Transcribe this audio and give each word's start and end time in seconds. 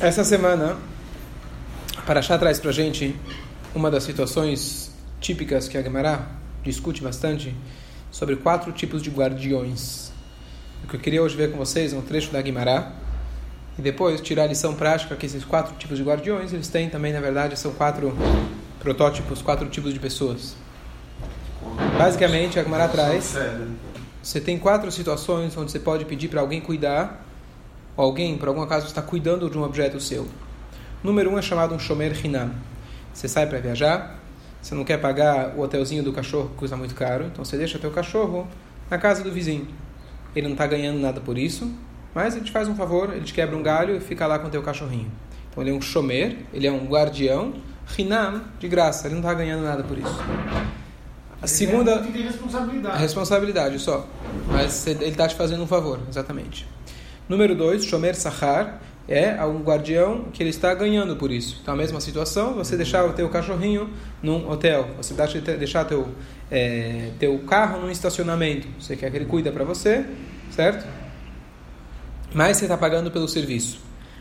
Essa 0.00 0.22
semana, 0.22 0.76
Paraxá 2.06 2.38
traz 2.38 2.60
para 2.60 2.70
gente 2.70 3.16
uma 3.74 3.90
das 3.90 4.04
situações 4.04 4.92
típicas 5.20 5.68
que 5.68 5.76
a 5.76 5.82
Gemara 5.82 6.26
discute 6.62 7.02
bastante 7.02 7.54
sobre 8.10 8.36
quatro 8.36 8.70
tipos 8.72 9.02
de 9.02 9.10
guardiões. 9.10 10.10
O 10.84 10.86
que 10.88 10.96
eu 10.96 11.00
queria 11.00 11.22
hoje 11.22 11.36
ver 11.36 11.50
com 11.50 11.58
vocês 11.58 11.92
é 11.92 11.96
um 11.96 12.02
trecho 12.02 12.30
da 12.30 12.40
Gemara 12.40 12.92
e 13.78 13.82
depois 13.82 14.20
tirar 14.20 14.44
a 14.44 14.46
lição 14.46 14.74
prática 14.74 15.16
que 15.16 15.26
esses 15.26 15.44
quatro 15.44 15.74
tipos 15.76 15.98
de 15.98 16.04
guardiões 16.04 16.52
eles 16.52 16.68
têm 16.68 16.88
também, 16.88 17.12
na 17.12 17.20
verdade, 17.20 17.58
são 17.58 17.72
quatro 17.72 18.16
protótipos, 18.80 19.42
quatro 19.42 19.68
tipos 19.68 19.92
de 19.92 19.98
pessoas. 19.98 20.54
Basicamente, 21.98 22.58
a 22.58 22.62
Gemara 22.62 22.88
traz 22.88 23.36
você 24.22 24.40
tem 24.40 24.58
quatro 24.58 24.92
situações 24.92 25.56
onde 25.56 25.72
você 25.72 25.78
pode 25.78 26.04
pedir 26.04 26.28
para 26.28 26.40
alguém 26.40 26.60
cuidar 26.60 27.24
ou 27.98 28.04
alguém, 28.04 28.38
por 28.38 28.46
algum 28.46 28.62
acaso, 28.62 28.86
está 28.86 29.02
cuidando 29.02 29.50
de 29.50 29.58
um 29.58 29.62
objeto 29.64 30.00
seu. 30.00 30.24
Número 31.02 31.30
um 31.30 31.36
é 31.38 31.42
chamado 31.42 31.74
um 31.74 31.78
shomer 31.80 32.14
hinam. 32.24 32.52
Você 33.12 33.26
sai 33.26 33.44
para 33.48 33.58
viajar, 33.58 34.20
você 34.62 34.72
não 34.72 34.84
quer 34.84 34.98
pagar 35.00 35.54
o 35.56 35.60
hotelzinho 35.62 36.04
do 36.04 36.12
cachorro 36.12 36.48
que 36.50 36.54
custa 36.54 36.76
muito 36.76 36.94
caro, 36.94 37.24
então 37.26 37.44
você 37.44 37.56
deixa 37.58 37.76
teu 37.78 37.90
cachorro 37.90 38.46
na 38.88 38.98
casa 38.98 39.24
do 39.24 39.32
vizinho. 39.32 39.66
Ele 40.34 40.46
não 40.46 40.52
está 40.52 40.64
ganhando 40.66 41.00
nada 41.00 41.20
por 41.20 41.36
isso, 41.36 41.68
mas 42.14 42.36
ele 42.36 42.44
te 42.44 42.52
faz 42.52 42.68
um 42.68 42.76
favor, 42.76 43.12
ele 43.12 43.24
te 43.24 43.34
quebra 43.34 43.56
um 43.56 43.62
galho 43.64 43.96
e 43.96 44.00
fica 44.00 44.28
lá 44.28 44.38
com 44.38 44.48
teu 44.48 44.62
cachorrinho. 44.62 45.10
Então 45.50 45.60
ele 45.62 45.70
é 45.70 45.74
um 45.74 45.80
shomer, 45.80 46.36
ele 46.54 46.68
é 46.68 46.72
um 46.72 46.86
guardião, 46.86 47.52
hinam, 47.98 48.42
de 48.60 48.68
graça, 48.68 49.08
ele 49.08 49.14
não 49.14 49.22
está 49.22 49.34
ganhando 49.34 49.64
nada 49.64 49.82
por 49.82 49.98
isso. 49.98 50.20
A 51.40 51.44
Ele 51.44 51.48
segunda. 51.48 51.92
é- 51.92 52.22
responsabilidade. 52.22 52.94
A 52.94 52.98
responsabilidade 52.98 53.78
só. 53.80 54.06
Mas 54.46 54.86
ele 54.86 55.04
está 55.06 55.26
te 55.26 55.34
fazendo 55.34 55.62
um 55.64 55.66
favor, 55.66 55.98
exatamente. 56.08 56.66
Número 57.28 57.54
dois, 57.54 57.84
Shomer 57.84 58.14
Sahar, 58.16 58.80
é 59.06 59.42
um 59.44 59.62
guardião 59.62 60.26
que 60.32 60.42
ele 60.42 60.50
está 60.50 60.74
ganhando 60.74 61.16
por 61.16 61.30
isso. 61.30 61.58
Então, 61.62 61.74
a 61.74 61.76
mesma 61.76 62.00
situação, 62.00 62.54
você 62.54 62.76
deixar 62.76 63.04
o 63.06 63.12
teu 63.12 63.28
cachorrinho 63.28 63.90
num 64.22 64.48
hotel, 64.50 64.90
você 64.96 65.14
deixa- 65.14 65.40
deixar 65.40 65.84
teu, 65.84 66.08
é, 66.50 67.10
teu 67.18 67.38
carro 67.40 67.80
num 67.80 67.90
estacionamento, 67.90 68.68
você 68.78 68.96
quer 68.96 69.10
que 69.10 69.16
ele 69.16 69.24
cuida 69.24 69.50
para 69.50 69.64
você, 69.64 70.04
certo? 70.50 70.86
Mas 72.34 72.58
você 72.58 72.64
está 72.66 72.76
pagando 72.76 73.10
pelo 73.10 73.26
serviço. 73.26 73.80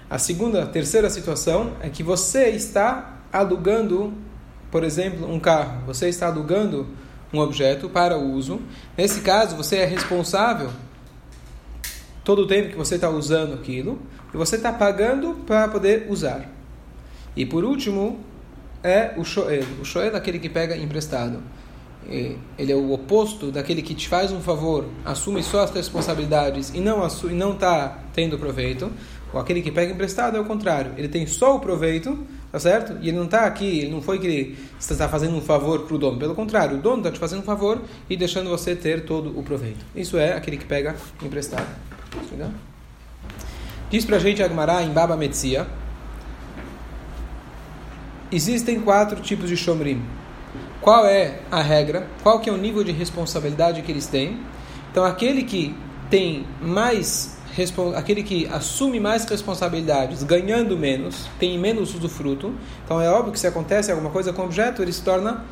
A 0.09 0.17
segunda, 0.17 0.63
a 0.63 0.65
terceira 0.65 1.09
situação 1.09 1.73
é 1.81 1.89
que 1.89 2.01
você 2.01 2.49
está 2.49 3.19
alugando, 3.31 4.13
por 4.71 4.83
exemplo, 4.85 5.29
um 5.29 5.39
carro. 5.39 5.81
Você 5.85 6.07
está 6.07 6.27
alugando 6.27 6.87
um 7.33 7.39
objeto 7.39 7.89
para 7.89 8.17
uso. 8.17 8.61
Nesse 8.97 9.19
caso, 9.19 9.57
você 9.57 9.77
é 9.77 9.85
responsável 9.85 10.69
todo 12.27 12.41
o 12.41 12.45
tempo 12.45 12.67
que 12.67 12.75
você 12.75 12.95
está 12.95 13.09
usando 13.09 13.53
aquilo 13.53 13.97
e 14.33 14.37
você 14.37 14.57
está 14.57 14.73
pagando 14.73 15.35
para 15.45 15.65
poder 15.69 16.07
usar. 16.09 16.51
E 17.33 17.45
por 17.45 17.63
último, 17.63 18.19
é 18.83 19.13
o 19.15 19.23
shoel. 19.23 19.63
O 19.81 19.85
shoel 19.85 20.13
é 20.13 20.17
aquele 20.17 20.37
que 20.37 20.49
pega 20.49 20.75
emprestado. 20.75 21.41
Ele 22.05 22.71
é 22.71 22.75
o 22.75 22.91
oposto 22.91 23.49
daquele 23.49 23.81
que 23.81 23.95
te 23.95 24.09
faz 24.09 24.33
um 24.33 24.41
favor, 24.41 24.85
assume 25.05 25.41
só 25.41 25.61
as 25.61 25.71
responsabilidades 25.71 26.73
e 26.75 26.81
não 26.81 26.99
não 27.31 27.53
está 27.53 27.97
tendo 28.13 28.37
proveito. 28.37 28.91
Ou 29.31 29.39
aquele 29.39 29.61
que 29.61 29.71
pega 29.71 29.93
emprestado 29.93 30.35
é 30.35 30.39
o 30.39 30.45
contrário. 30.45 30.91
Ele 30.97 31.07
tem 31.07 31.25
só 31.25 31.55
o 31.55 31.61
proveito, 31.61 32.25
tá 32.51 32.59
certo? 32.59 32.97
E 33.01 33.07
ele 33.07 33.17
não 33.17 33.25
está 33.25 33.45
aqui, 33.45 33.79
ele 33.79 33.91
não 33.91 34.01
foi 34.01 34.19
que 34.19 34.27
ele 34.27 34.57
está 34.77 35.07
fazendo 35.07 35.35
um 35.35 35.41
favor 35.41 35.83
para 35.83 35.95
o 35.95 35.97
dono. 35.97 36.19
Pelo 36.19 36.35
contrário, 36.35 36.77
o 36.77 36.81
dono 36.81 36.97
está 36.97 37.11
te 37.11 37.19
fazendo 37.19 37.39
um 37.39 37.45
favor 37.45 37.81
e 38.09 38.17
deixando 38.17 38.49
você 38.49 38.75
ter 38.75 39.05
todo 39.05 39.37
o 39.39 39.43
proveito. 39.43 39.85
Isso 39.95 40.17
é 40.17 40.33
aquele 40.33 40.57
que 40.57 40.65
pega 40.65 40.93
emprestado. 41.23 41.86
Entendeu? 42.23 42.49
Diz 43.89 44.05
pra 44.05 44.19
gente 44.19 44.43
Agmará 44.43 44.83
em 44.83 44.89
Baba 44.89 45.15
Metzia. 45.15 45.67
Existem 48.31 48.81
quatro 48.81 49.21
tipos 49.21 49.49
de 49.49 49.55
shomrim. 49.55 50.03
Qual 50.81 51.05
é 51.05 51.39
a 51.49 51.61
regra? 51.61 52.07
Qual 52.21 52.39
que 52.39 52.49
é 52.49 52.53
o 52.53 52.57
nível 52.57 52.83
de 52.83 52.91
responsabilidade 52.91 53.81
que 53.81 53.91
eles 53.91 54.07
têm? 54.07 54.39
Então, 54.91 55.05
aquele 55.05 55.43
que 55.43 55.75
tem 56.09 56.45
mais 56.61 57.35
aquele 57.95 58.21
que 58.21 58.45
assume 58.47 58.99
mais 58.99 59.25
responsabilidades, 59.25 60.21
ganhando 60.21 60.77
menos, 60.77 61.27
tem 61.39 61.57
menos 61.57 61.95
usufruto. 61.95 62.53
Então, 62.85 63.01
é 63.01 63.09
óbvio 63.09 63.33
que 63.33 63.39
se 63.39 63.47
acontece 63.47 63.91
alguma 63.91 64.11
coisa 64.11 64.31
com 64.31 64.43
o 64.43 64.45
objeto, 64.45 64.83
ele 64.83 64.93
se 64.93 65.01
torna 65.01 65.43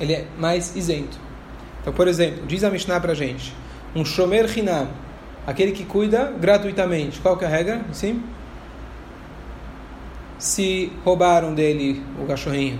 ele 0.00 0.12
é 0.12 0.26
mais 0.38 0.74
isento. 0.74 1.18
Então, 1.80 1.92
por 1.92 2.08
exemplo, 2.08 2.46
diz 2.46 2.64
a 2.64 2.70
Mishnah 2.70 3.00
pra 3.00 3.14
gente, 3.14 3.54
um 3.94 4.04
shomer 4.04 4.46
hinam, 4.58 4.88
aquele 5.46 5.72
que 5.72 5.84
cuida 5.84 6.32
gratuitamente. 6.40 7.20
Qual 7.20 7.36
que 7.36 7.44
é 7.44 7.48
a 7.48 7.50
regra? 7.50 7.84
Sim? 7.92 8.22
Se 10.38 10.92
roubaram 11.04 11.54
dele 11.54 12.02
o 12.20 12.26
cachorrinho, 12.26 12.78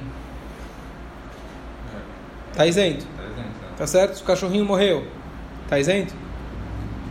tá 2.54 2.66
isento. 2.66 3.06
Tá 3.76 3.86
certo? 3.86 4.16
Se 4.16 4.22
o 4.22 4.24
cachorrinho 4.24 4.64
morreu, 4.64 5.04
tá 5.68 5.78
isento? 5.78 6.14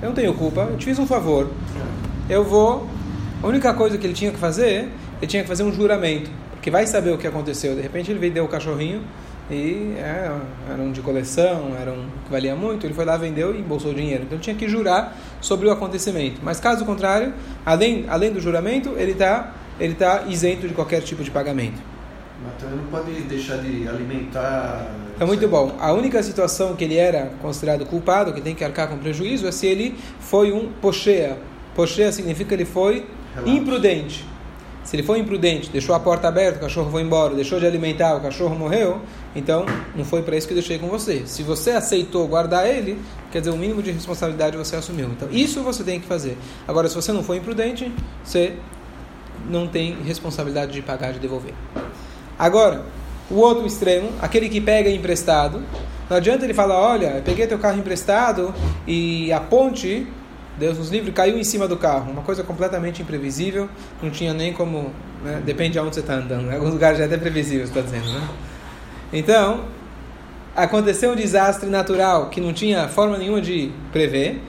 Eu 0.01 0.09
não 0.09 0.15
tenho 0.15 0.33
culpa, 0.33 0.61
eu 0.69 0.77
te 0.77 0.85
fiz 0.85 0.99
um 0.99 1.07
favor. 1.07 1.49
Eu 2.29 2.43
vou. 2.43 2.87
A 3.41 3.47
única 3.47 3.73
coisa 3.73 3.97
que 3.97 4.05
ele 4.05 4.13
tinha 4.13 4.31
que 4.31 4.37
fazer, 4.37 4.89
ele 5.21 5.27
tinha 5.27 5.43
que 5.43 5.49
fazer 5.49 5.63
um 5.63 5.73
juramento. 5.73 6.29
Porque 6.51 6.71
vai 6.71 6.87
saber 6.87 7.11
o 7.11 7.17
que 7.17 7.27
aconteceu. 7.27 7.75
De 7.75 7.81
repente 7.81 8.09
ele 8.11 8.19
vendeu 8.19 8.45
o 8.45 8.47
cachorrinho 8.47 9.03
e 9.51 9.93
é, 9.97 10.31
era 10.69 10.81
um 10.81 10.91
de 10.91 11.01
coleção, 11.01 11.75
era 11.79 11.91
um 11.91 12.05
que 12.25 12.31
valia 12.31 12.55
muito. 12.55 12.85
Ele 12.85 12.93
foi 12.93 13.05
lá, 13.05 13.17
vendeu 13.17 13.53
e 13.53 13.59
embolsou 13.59 13.91
o 13.91 13.93
dinheiro. 13.93 14.23
Então 14.23 14.37
tinha 14.37 14.55
que 14.55 14.67
jurar 14.67 15.17
sobre 15.41 15.67
o 15.67 15.71
acontecimento. 15.71 16.39
Mas 16.43 16.59
caso 16.59 16.85
contrário, 16.85 17.33
além, 17.65 18.05
além 18.07 18.31
do 18.31 18.39
juramento, 18.39 18.93
ele 18.97 19.11
está 19.11 19.53
ele 19.79 19.95
tá 19.95 20.23
isento 20.27 20.67
de 20.67 20.73
qualquer 20.73 21.01
tipo 21.01 21.23
de 21.23 21.31
pagamento. 21.31 21.81
Mas 22.43 22.53
também 22.61 22.77
não 22.77 22.85
pode 22.85 23.11
deixar 23.21 23.57
de 23.57 23.87
alimentar. 23.87 24.87
Então, 25.15 25.27
muito 25.27 25.47
bom. 25.47 25.75
A 25.79 25.91
única 25.93 26.21
situação 26.21 26.75
que 26.75 26.83
ele 26.83 26.97
era 26.97 27.31
considerado 27.41 27.85
culpado, 27.85 28.33
que 28.33 28.41
tem 28.41 28.53
que 28.53 28.63
arcar 28.63 28.87
com 28.87 28.97
prejuízo, 28.97 29.47
é 29.47 29.51
se 29.51 29.65
ele 29.65 29.95
foi 30.19 30.51
um 30.51 30.69
pochea. 30.81 31.37
Pochea 31.75 32.11
significa 32.11 32.49
que 32.49 32.55
ele 32.55 32.65
foi 32.65 33.05
Relato. 33.33 33.49
imprudente. 33.49 34.25
Se 34.83 34.95
ele 34.95 35.03
foi 35.03 35.19
imprudente, 35.19 35.69
deixou 35.69 35.95
a 35.95 35.99
porta 35.99 36.27
aberta, 36.27 36.57
o 36.57 36.61
cachorro 36.61 36.91
foi 36.91 37.01
embora, 37.01 37.33
deixou 37.33 37.59
de 37.59 37.65
alimentar, 37.65 38.15
o 38.15 38.21
cachorro 38.21 38.53
morreu, 38.53 39.01
então 39.33 39.65
não 39.95 40.03
foi 40.03 40.21
para 40.21 40.35
isso 40.35 40.45
que 40.45 40.53
eu 40.53 40.57
deixei 40.57 40.77
com 40.77 40.87
você. 40.87 41.23
Se 41.25 41.41
você 41.41 41.71
aceitou 41.71 42.27
guardar 42.27 42.67
ele, 42.67 42.99
quer 43.31 43.39
dizer, 43.39 43.51
o 43.51 43.57
mínimo 43.57 43.81
de 43.81 43.91
responsabilidade 43.91 44.57
você 44.57 44.75
assumiu. 44.75 45.07
Então, 45.07 45.29
isso 45.31 45.63
você 45.63 45.83
tem 45.83 45.99
que 45.99 46.05
fazer. 46.05 46.37
Agora, 46.67 46.89
se 46.89 46.95
você 46.95 47.11
não 47.13 47.23
foi 47.23 47.37
imprudente, 47.37 47.91
você 48.23 48.53
não 49.49 49.67
tem 49.67 49.95
responsabilidade 50.03 50.73
de 50.73 50.81
pagar, 50.81 51.13
de 51.13 51.19
devolver. 51.19 51.53
Agora, 52.37 52.83
o 53.31 53.35
outro 53.35 53.65
extremo, 53.65 54.09
aquele 54.21 54.49
que 54.49 54.59
pega 54.59 54.89
emprestado, 54.89 55.63
não 56.09 56.17
adianta 56.17 56.43
ele 56.43 56.53
falar, 56.53 56.79
olha, 56.79 57.07
eu 57.17 57.21
peguei 57.21 57.47
teu 57.47 57.57
carro 57.57 57.79
emprestado 57.79 58.53
e 58.85 59.31
a 59.31 59.39
ponte, 59.39 60.05
Deus 60.57 60.77
nos 60.77 60.89
livre, 60.89 61.11
caiu 61.11 61.37
em 61.37 61.43
cima 61.43 61.67
do 61.67 61.77
carro. 61.77 62.11
Uma 62.11 62.21
coisa 62.21 62.43
completamente 62.43 63.01
imprevisível, 63.01 63.69
não 64.01 64.09
tinha 64.09 64.33
nem 64.33 64.53
como, 64.53 64.91
né, 65.23 65.41
depende 65.45 65.73
de 65.73 65.79
onde 65.79 65.95
você 65.95 66.01
está 66.01 66.13
andando. 66.13 66.49
Em 66.51 66.55
alguns 66.55 66.73
lugares 66.73 66.97
já 66.97 67.05
é 67.05 67.07
até 67.07 67.17
previsível, 67.17 67.65
está 67.65 67.81
dizendo, 67.81 68.11
né? 68.11 68.29
Então, 69.11 69.65
aconteceu 70.55 71.11
um 71.11 71.15
desastre 71.15 71.69
natural 71.69 72.29
que 72.29 72.39
não 72.39 72.53
tinha 72.53 72.87
forma 72.87 73.17
nenhuma 73.17 73.41
de 73.41 73.71
prever. 73.91 74.41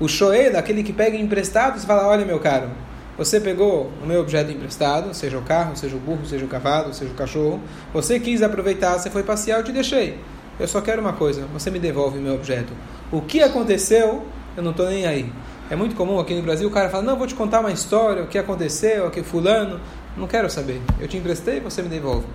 O 0.00 0.08
shoed, 0.08 0.56
aquele 0.56 0.82
que 0.82 0.92
pega 0.92 1.16
emprestado, 1.16 1.78
você 1.78 1.86
fala, 1.86 2.06
olha 2.06 2.24
meu 2.24 2.38
caro, 2.38 2.70
você 3.16 3.40
pegou 3.40 3.90
o 4.00 4.06
meu 4.06 4.20
objeto 4.20 4.52
emprestado, 4.52 5.12
seja 5.12 5.36
o 5.36 5.42
carro, 5.42 5.76
seja 5.76 5.96
o 5.96 5.98
burro, 5.98 6.24
seja 6.24 6.44
o 6.44 6.48
cavalo, 6.48 6.94
seja 6.94 7.10
o 7.10 7.14
cachorro. 7.16 7.60
Você 7.92 8.20
quis 8.20 8.42
aproveitar, 8.42 8.96
você 8.96 9.10
foi 9.10 9.24
passear, 9.24 9.58
eu 9.58 9.64
te 9.64 9.72
deixei. 9.72 10.20
Eu 10.58 10.68
só 10.68 10.80
quero 10.80 11.00
uma 11.00 11.12
coisa, 11.12 11.44
você 11.52 11.68
me 11.68 11.80
devolve 11.80 12.18
o 12.18 12.22
meu 12.22 12.34
objeto. 12.34 12.72
O 13.10 13.20
que 13.20 13.42
aconteceu, 13.42 14.24
eu 14.58 14.62
não 14.62 14.72
estou 14.72 14.88
nem 14.88 15.06
aí. 15.06 15.32
É 15.70 15.76
muito 15.76 15.94
comum 15.94 16.18
aqui 16.18 16.34
no 16.34 16.42
Brasil 16.42 16.66
o 16.66 16.70
cara 16.70 16.90
fala, 16.90 17.04
não, 17.04 17.16
vou 17.16 17.28
te 17.28 17.34
contar 17.34 17.60
uma 17.60 17.70
história, 17.70 18.24
o 18.24 18.26
que 18.26 18.36
aconteceu, 18.36 19.06
o 19.06 19.10
que 19.10 19.22
fulano. 19.22 19.80
Não 20.16 20.26
quero 20.26 20.50
saber. 20.50 20.82
Eu 20.98 21.06
te 21.06 21.16
emprestei, 21.16 21.60
você 21.60 21.80
me 21.80 21.88
devolve. 21.88 22.26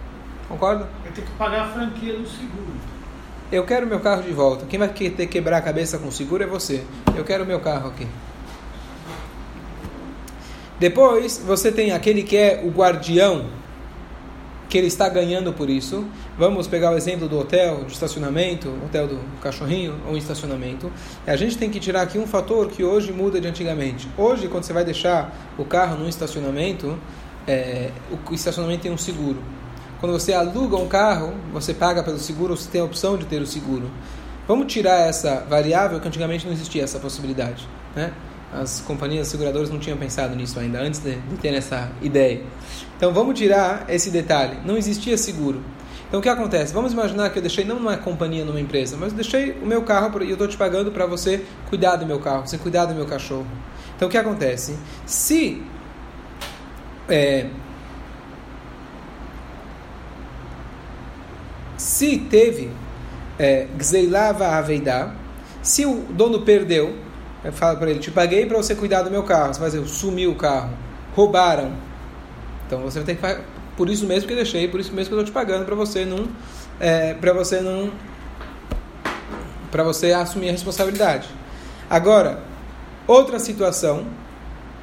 Concorda? 0.47 0.87
Vai 1.03 1.11
ter 1.11 1.23
que 1.23 1.31
pagar 1.31 1.63
a 1.63 1.67
franquia 1.67 2.17
do 2.17 2.25
seguro. 2.25 2.71
Eu 3.51 3.65
quero 3.65 3.85
meu 3.85 3.99
carro 3.99 4.23
de 4.23 4.31
volta. 4.31 4.65
Quem 4.65 4.79
vai 4.79 4.87
ter 4.87 5.09
que 5.09 5.27
quebrar 5.27 5.57
a 5.57 5.61
cabeça 5.61 5.97
com 5.97 6.07
o 6.07 6.11
seguro 6.13 6.41
é 6.41 6.47
você. 6.47 6.85
Eu 7.13 7.25
quero 7.25 7.45
meu 7.45 7.59
carro 7.59 7.89
aqui. 7.89 8.07
Depois, 10.79 11.43
você 11.45 11.73
tem 11.73 11.91
aquele 11.91 12.23
que 12.23 12.37
é 12.37 12.61
o 12.63 12.69
guardião, 12.69 13.47
que 14.73 14.77
ele 14.79 14.87
está 14.87 15.07
ganhando 15.07 15.53
por 15.53 15.69
isso. 15.69 16.03
Vamos 16.35 16.65
pegar 16.65 16.89
o 16.89 16.97
exemplo 16.97 17.29
do 17.29 17.37
hotel, 17.37 17.83
de 17.83 17.93
estacionamento, 17.93 18.69
hotel 18.83 19.07
do 19.07 19.19
cachorrinho 19.39 20.01
ou 20.07 20.17
estacionamento. 20.17 20.91
A 21.27 21.35
gente 21.35 21.59
tem 21.59 21.69
que 21.69 21.79
tirar 21.79 22.01
aqui 22.01 22.17
um 22.17 22.25
fator 22.25 22.67
que 22.69 22.83
hoje 22.83 23.13
muda 23.13 23.39
de 23.39 23.47
antigamente. 23.47 24.09
Hoje, 24.17 24.47
quando 24.47 24.63
você 24.63 24.73
vai 24.73 24.83
deixar 24.83 25.31
o 25.59 25.63
carro 25.63 25.95
num 25.97 26.09
estacionamento, 26.09 26.97
é, 27.47 27.91
o 28.27 28.33
estacionamento 28.33 28.81
tem 28.81 28.91
um 28.91 28.97
seguro. 28.97 29.37
Quando 29.99 30.13
você 30.13 30.33
aluga 30.33 30.75
um 30.75 30.87
carro, 30.87 31.35
você 31.53 31.71
paga 31.71 32.01
pelo 32.01 32.17
seguro, 32.17 32.57
você 32.57 32.67
tem 32.67 32.81
a 32.81 32.83
opção 32.83 33.15
de 33.15 33.25
ter 33.25 33.43
o 33.43 33.45
seguro. 33.45 33.91
Vamos 34.47 34.73
tirar 34.73 35.07
essa 35.07 35.45
variável 35.47 35.99
que 35.99 36.07
antigamente 36.07 36.47
não 36.47 36.51
existia 36.51 36.83
essa 36.83 36.97
possibilidade, 36.97 37.69
né? 37.95 38.11
As 38.61 38.81
companhias 38.81 39.27
seguradoras 39.27 39.69
não 39.69 39.79
tinham 39.79 39.97
pensado 39.97 40.35
nisso 40.35 40.59
ainda, 40.59 40.79
antes 40.79 40.99
de, 40.99 41.15
de 41.15 41.37
ter 41.37 41.53
essa 41.53 41.91
ideia. 42.01 42.41
Então 42.95 43.13
vamos 43.13 43.37
tirar 43.37 43.85
esse 43.89 44.09
detalhe. 44.09 44.57
Não 44.65 44.77
existia 44.77 45.17
seguro. 45.17 45.63
Então 46.07 46.19
o 46.19 46.23
que 46.23 46.29
acontece? 46.29 46.73
Vamos 46.73 46.93
imaginar 46.93 47.31
que 47.31 47.39
eu 47.39 47.41
deixei 47.41 47.65
não 47.65 47.77
numa 47.77 47.97
companhia, 47.97 48.45
numa 48.45 48.59
empresa, 48.59 48.95
mas 48.99 49.09
eu 49.09 49.15
deixei 49.15 49.51
o 49.53 49.65
meu 49.65 49.81
carro 49.81 50.21
e 50.21 50.27
eu 50.27 50.33
estou 50.33 50.47
te 50.47 50.55
pagando 50.55 50.91
para 50.91 51.05
você 51.07 51.43
cuidar 51.69 51.95
do 51.95 52.05
meu 52.05 52.19
carro, 52.19 52.45
você 52.45 52.57
cuidar 52.57 52.85
do 52.85 52.93
meu 52.93 53.05
cachorro. 53.05 53.47
Então 53.95 54.07
o 54.07 54.11
que 54.11 54.17
acontece? 54.17 54.77
Se 55.05 55.63
é, 57.09 57.47
se 61.77 62.17
teve 62.19 62.69
é, 63.39 63.67
Gzeilava 63.77 64.47
Aveidá, 64.47 65.13
se 65.61 65.85
o 65.85 65.95
dono 66.09 66.41
perdeu, 66.41 66.95
fala 67.51 67.77
para 67.77 67.89
ele, 67.89 67.99
te 67.99 68.11
paguei 68.11 68.45
para 68.45 68.57
você 68.57 68.73
cuidar 68.73 69.01
do 69.01 69.11
meu 69.11 69.23
carro, 69.23 69.53
você 69.53 69.59
vai 69.59 69.69
dizer, 69.69 69.85
sumiu 69.87 70.31
o 70.31 70.35
carro, 70.35 70.71
roubaram. 71.15 71.73
Então 72.65 72.79
você 72.81 72.99
vai 72.99 73.15
ter 73.15 73.15
que 73.15 73.41
por 73.75 73.89
isso 73.89 74.05
mesmo 74.05 74.27
que 74.27 74.33
eu 74.33 74.37
deixei, 74.37 74.67
por 74.67 74.79
isso 74.79 74.93
mesmo 74.93 75.09
que 75.09 75.15
eu 75.15 75.19
estou 75.19 75.31
te 75.31 75.33
pagando 75.33 75.65
para 75.65 75.75
você 75.75 76.05
não, 76.05 76.27
é, 76.79 77.13
para 77.15 77.33
você 77.33 77.59
não, 77.59 77.91
para 79.71 79.83
você 79.83 80.11
assumir 80.11 80.49
a 80.49 80.51
responsabilidade. 80.51 81.27
Agora, 81.89 82.43
outra 83.07 83.39
situação, 83.39 84.05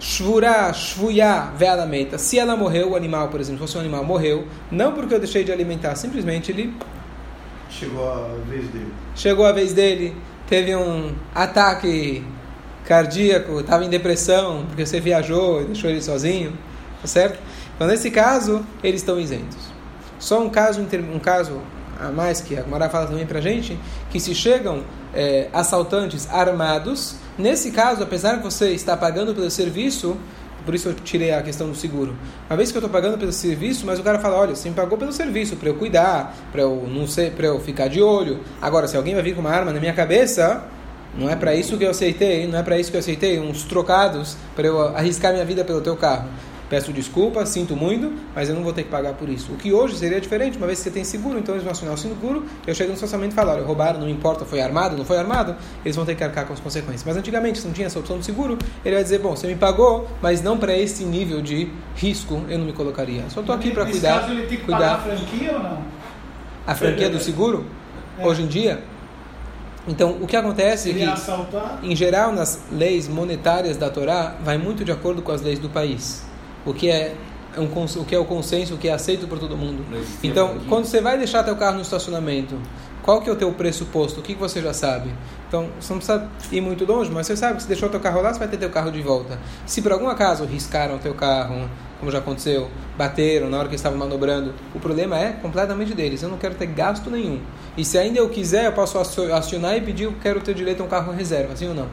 shvurá, 0.01 0.73
shvuyá, 0.73 1.53
veladamente. 1.57 2.21
Se 2.21 2.39
ela 2.39 2.57
morreu, 2.57 2.91
o 2.91 2.97
animal, 2.97 3.29
por 3.29 3.41
exemplo, 3.41 3.61
se 3.61 3.67
fosse 3.67 3.79
um 3.79 3.81
animal 3.81 4.05
morreu, 4.05 4.47
não 4.71 4.93
porque 4.93 5.15
eu 5.15 5.19
deixei 5.19 5.45
de 5.45 5.53
alimentar, 5.53 5.95
simplesmente 5.95 6.51
ele 6.51 6.75
chegou 7.69 8.11
a 8.11 8.35
vez 8.49 8.67
dele. 8.69 8.93
Chegou 9.15 9.47
a 9.47 9.53
vez 9.53 9.73
dele, 9.73 10.17
teve 10.49 10.75
um 10.75 11.15
ataque 11.35 12.25
cardíaco, 12.85 13.61
estava 13.61 13.85
em 13.85 13.88
depressão 13.88 14.65
porque 14.67 14.85
você 14.85 15.00
viajou 15.00 15.62
e 15.62 15.65
deixou 15.67 15.91
ele 15.91 16.03
sozinho, 16.03 16.53
tá 17.00 17.06
certo? 17.06 17.38
Então 17.75 17.87
nesse 17.87 18.11
caso 18.11 18.65
eles 18.82 19.00
estão 19.00 19.19
isentos. 19.19 19.59
Só 20.19 20.43
um 20.43 20.50
caso 20.50 20.81
um 20.81 21.19
caso 21.19 21.61
a 22.00 22.11
mais 22.11 22.41
que 22.41 22.56
a 22.56 22.62
Gomara 22.62 22.88
fala 22.88 23.06
também 23.06 23.27
para 23.27 23.41
gente 23.41 23.79
que 24.11 24.19
se 24.19 24.35
chegam 24.35 24.82
é, 25.15 25.49
assaltantes 25.53 26.29
armados, 26.31 27.17
nesse 27.38 27.71
caso, 27.71 28.03
apesar 28.03 28.37
de 28.37 28.43
você 28.43 28.71
estar 28.71 28.97
pagando 28.97 29.35
pelo 29.35 29.50
serviço, 29.50 30.17
por 30.65 30.75
isso 30.75 30.88
eu 30.88 30.94
tirei 30.94 31.33
a 31.33 31.43
questão 31.43 31.69
do 31.69 31.75
seguro. 31.75 32.15
Uma 32.49 32.56
vez 32.56 32.71
que 32.71 32.76
eu 32.76 32.81
estou 32.81 32.91
pagando 32.91 33.19
pelo 33.19 33.33
serviço, 33.33 33.87
mas 33.87 33.99
o 33.99 34.03
cara 34.03 34.19
fala, 34.19 34.37
olha, 34.37 34.55
você 34.55 34.69
me 34.69 34.75
pagou 34.75 34.97
pelo 34.97 35.12
serviço, 35.12 35.56
para 35.56 35.69
eu 35.69 35.75
cuidar, 35.75 36.37
para 36.53 36.62
eu 36.62 36.87
não 36.88 37.06
ser, 37.06 37.33
para 37.33 37.47
eu 37.47 37.59
ficar 37.61 37.88
de 37.88 38.03
olho. 38.03 38.41
Agora, 38.61 38.87
se 38.87 38.97
alguém 38.97 39.15
vai 39.15 39.23
vir 39.23 39.35
com 39.35 39.41
uma 39.41 39.50
arma 39.50 39.73
na 39.73 39.81
minha 39.81 39.93
cabeça, 39.93 40.65
não 41.19 41.29
é 41.29 41.37
para 41.37 41.55
isso 41.55 41.77
que 41.77 41.85
eu 41.85 41.91
aceitei, 41.91 42.47
não 42.47 42.59
é 42.59 42.62
para 42.62 42.79
isso 42.79 42.91
que 42.91 42.97
eu 42.97 43.01
aceitei 43.01 43.41
uns 43.41 43.65
trocados 43.65 44.37
para 44.55 44.67
eu 44.67 44.81
arriscar 44.97 45.33
minha 45.33 45.45
vida 45.45 45.65
pelo 45.65 45.81
teu 45.81 45.97
carro. 45.97 46.29
Peço 46.71 46.93
desculpa, 46.93 47.45
sinto 47.45 47.75
muito, 47.75 48.12
mas 48.33 48.49
eu 48.49 48.55
não 48.55 48.62
vou 48.62 48.73
ter 48.73 48.85
que 48.85 48.89
pagar 48.89 49.15
por 49.15 49.29
isso. 49.29 49.51
O 49.51 49.57
que 49.57 49.73
hoje 49.73 49.97
seria 49.97 50.21
diferente, 50.21 50.57
uma 50.57 50.69
vez 50.69 50.79
que 50.79 50.85
você 50.85 50.91
tem 50.93 51.03
seguro, 51.03 51.37
então 51.37 51.53
eles 51.57 51.65
vão 51.65 51.73
assinar 51.73 51.93
o 51.93 51.97
seguro, 51.97 52.45
eu 52.65 52.73
chego 52.73 52.91
no 52.91 52.95
estacionamento 52.95 53.35
e 53.35 53.37
falo, 53.37 53.51
olha, 53.51 53.65
roubaram, 53.65 53.99
não 53.99 54.09
importa, 54.09 54.45
foi 54.45 54.61
armado, 54.61 54.97
não 54.97 55.05
foi 55.05 55.19
armado, 55.19 55.57
eles 55.85 55.97
vão 55.97 56.07
ter 56.07 56.15
que 56.15 56.23
arcar 56.23 56.47
com 56.47 56.53
as 56.53 56.61
consequências. 56.61 57.03
Mas 57.05 57.17
antigamente, 57.17 57.59
se 57.59 57.67
não 57.67 57.75
tinha 57.75 57.89
essa 57.89 57.99
opção 57.99 58.21
de 58.21 58.25
seguro, 58.25 58.57
ele 58.85 58.95
vai 58.95 59.03
dizer, 59.03 59.19
bom, 59.19 59.35
você 59.35 59.49
me 59.49 59.57
pagou, 59.57 60.09
mas 60.23 60.43
não 60.43 60.57
para 60.57 60.79
esse 60.79 61.03
nível 61.03 61.43
de 61.43 61.69
risco, 61.97 62.41
eu 62.49 62.57
não 62.57 62.67
me 62.67 62.73
colocaria. 62.73 63.25
Só 63.31 63.41
estou 63.41 63.53
aqui 63.53 63.73
para 63.73 63.87
cuidar. 63.87 64.21
Caso 64.21 64.33
ele 64.33 64.47
tem 64.47 64.59
que 64.59 64.65
cuidar. 64.65 64.79
pagar 64.79 64.95
a 64.95 65.17
franquia 65.17 65.53
ou 65.53 65.59
não? 65.59 65.85
A 66.65 66.75
franquia 66.77 67.11
do 67.11 67.19
seguro, 67.19 67.67
é. 68.17 68.25
hoje 68.25 68.43
em 68.43 68.47
dia, 68.47 68.81
então, 69.88 70.19
o 70.21 70.27
que 70.27 70.37
acontece 70.37 70.91
é 70.91 70.94
que, 70.94 71.87
em 71.87 71.97
geral, 71.97 72.32
nas 72.32 72.61
leis 72.71 73.09
monetárias 73.09 73.77
da 73.77 73.88
Torá, 73.88 74.37
vai 74.43 74.59
muito 74.59 74.85
de 74.85 74.93
acordo 74.93 75.23
com 75.23 75.32
as 75.32 75.41
leis 75.41 75.59
do 75.59 75.69
país 75.69 76.29
o 76.65 76.75
que 76.75 76.91
é 76.91 77.15
um, 77.56 77.65
o 77.65 78.05
que 78.05 78.15
é 78.15 78.19
o 78.19 78.25
consenso, 78.25 78.75
o 78.75 78.79
que 78.79 78.88
é 78.88 78.93
aceito 78.93 79.27
por 79.27 79.38
todo 79.38 79.56
mundo. 79.56 79.85
Então, 80.23 80.59
quando 80.69 80.85
você 80.85 81.00
vai 81.00 81.19
deixar 81.19 81.43
teu 81.43 81.56
carro 81.56 81.77
no 81.77 81.82
estacionamento, 81.82 82.56
qual 83.03 83.21
que 83.21 83.29
é 83.29 83.32
o 83.32 83.37
teu 83.37 83.53
pressuposto? 83.53 84.21
O 84.21 84.23
que, 84.23 84.35
que 84.35 84.41
você 84.41 84.61
já 84.61 84.73
sabe? 84.73 85.11
Então, 85.49 85.69
você 85.81 85.93
não 85.93 85.99
precisa 85.99 86.29
ir 86.53 86.61
muito 86.61 86.85
longe, 86.85 87.11
mas 87.11 87.26
você 87.26 87.37
sabe 87.37 87.56
que 87.56 87.62
se 87.62 87.69
deixou 87.69 87.88
teu 87.88 87.99
carro 87.99 88.23
lá, 88.23 88.33
você 88.33 88.38
vai 88.38 88.49
ter 88.49 88.56
teu 88.56 88.71
carro 88.71 88.93
de 88.93 89.03
volta. 89.03 89.38
Se 89.67 89.83
por 89.83 89.93
algum 89.93 90.09
acaso 90.09 90.44
riscaram 90.44 90.99
teu 90.99 91.15
carro, 91.15 91.69
como 92.00 92.11
já 92.11 92.19
aconteceu, 92.19 92.69
bateram 92.99 93.49
na 93.49 93.58
hora 93.58 93.69
que 93.69 93.76
estavam 93.76 93.99
manobrando, 93.99 94.52
o 94.75 94.81
problema 94.81 95.17
é 95.17 95.32
completamente 95.32 95.94
deles. 95.94 96.23
Eu 96.23 96.29
não 96.29 96.38
quero 96.38 96.56
ter 96.56 96.67
gasto 96.67 97.11
nenhum. 97.11 97.38
E 97.76 97.85
se 97.85 97.97
ainda 97.97 98.19
eu 98.19 98.29
quiser, 98.29 98.67
eu 98.67 98.73
posso 98.73 98.99
acionar 98.99 99.76
e 99.76 99.81
pedir, 99.81 100.05
eu 100.05 100.14
quero 100.20 100.41
ter 100.41 100.55
direito 100.55 100.82
a 100.82 100.87
um 100.87 100.88
carro 100.88 101.12
reserva, 101.12 101.55
sim 101.55 101.69
ou 101.69 101.75
não? 101.75 101.87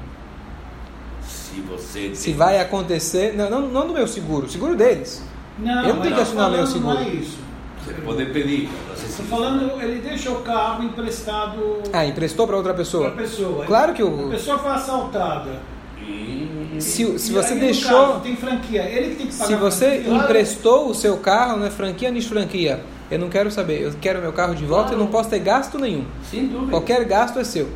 se 1.58 1.62
você. 1.62 2.16
Se 2.16 2.34
vai 2.34 2.60
acontecer. 2.60 3.36
Não, 3.36 3.50
não, 3.50 3.62
não 3.62 3.88
no 3.88 3.94
meu 3.94 4.08
seguro, 4.08 4.50
seguro 4.50 4.76
deles. 4.76 5.24
Não, 5.58 5.84
eu 5.84 5.96
não 5.96 6.02
tenho 6.02 6.16
que 6.16 6.22
assinar 6.22 6.52
meu 6.52 6.68
seguro. 6.68 6.96
Não 6.96 7.02
é 7.02 7.10
isso. 7.10 7.38
Você 7.84 7.94
pode 8.02 8.26
pedir. 8.28 8.70
Estou 8.96 9.26
falando, 9.26 9.82
ele 9.82 10.02
deixa 10.02 10.30
o 10.32 10.42
carro 10.42 10.84
emprestado. 10.84 11.82
Ah, 11.94 12.06
emprestou 12.06 12.46
para 12.46 12.58
outra 12.58 12.74
pessoa? 12.74 13.12
Para 13.12 13.24
pessoa. 13.24 13.66
Claro 13.66 13.94
que 13.94 14.04
o. 14.04 14.28
A 14.28 14.32
pessoa 14.32 14.60
foi 14.60 14.72
assaltada. 14.72 15.77
Se, 16.80 17.20
se 17.20 17.32
você 17.32 17.56
deixou. 17.56 18.08
Caso, 18.08 18.20
tem 18.22 18.36
franquia, 18.36 18.84
ele 18.84 19.12
que 19.12 19.16
tem 19.16 19.28
que 19.28 19.34
pagar. 19.34 19.48
Se 19.48 19.56
você 19.56 20.04
emprestou 20.08 20.90
o 20.90 20.94
seu 20.94 21.18
carro, 21.18 21.58
não 21.58 21.66
é 21.66 21.70
franquia 21.70 22.12
nem 22.12 22.22
franquia. 22.22 22.84
Eu 23.10 23.20
não 23.20 23.30
quero 23.30 23.50
saber, 23.50 23.82
eu 23.82 23.94
quero 24.00 24.22
meu 24.22 24.34
carro 24.34 24.54
de 24.54 24.66
volta 24.66 24.90
claro. 24.90 25.02
e 25.02 25.06
não 25.06 25.12
posso 25.12 25.30
ter 25.30 25.40
gasto 25.40 25.80
nenhum. 25.80 26.06
Sem 26.30 26.48
dúvida. 26.48 26.72
Qualquer 26.72 27.04
gasto 27.06 27.40
é 27.40 27.44
seu. 27.44 27.70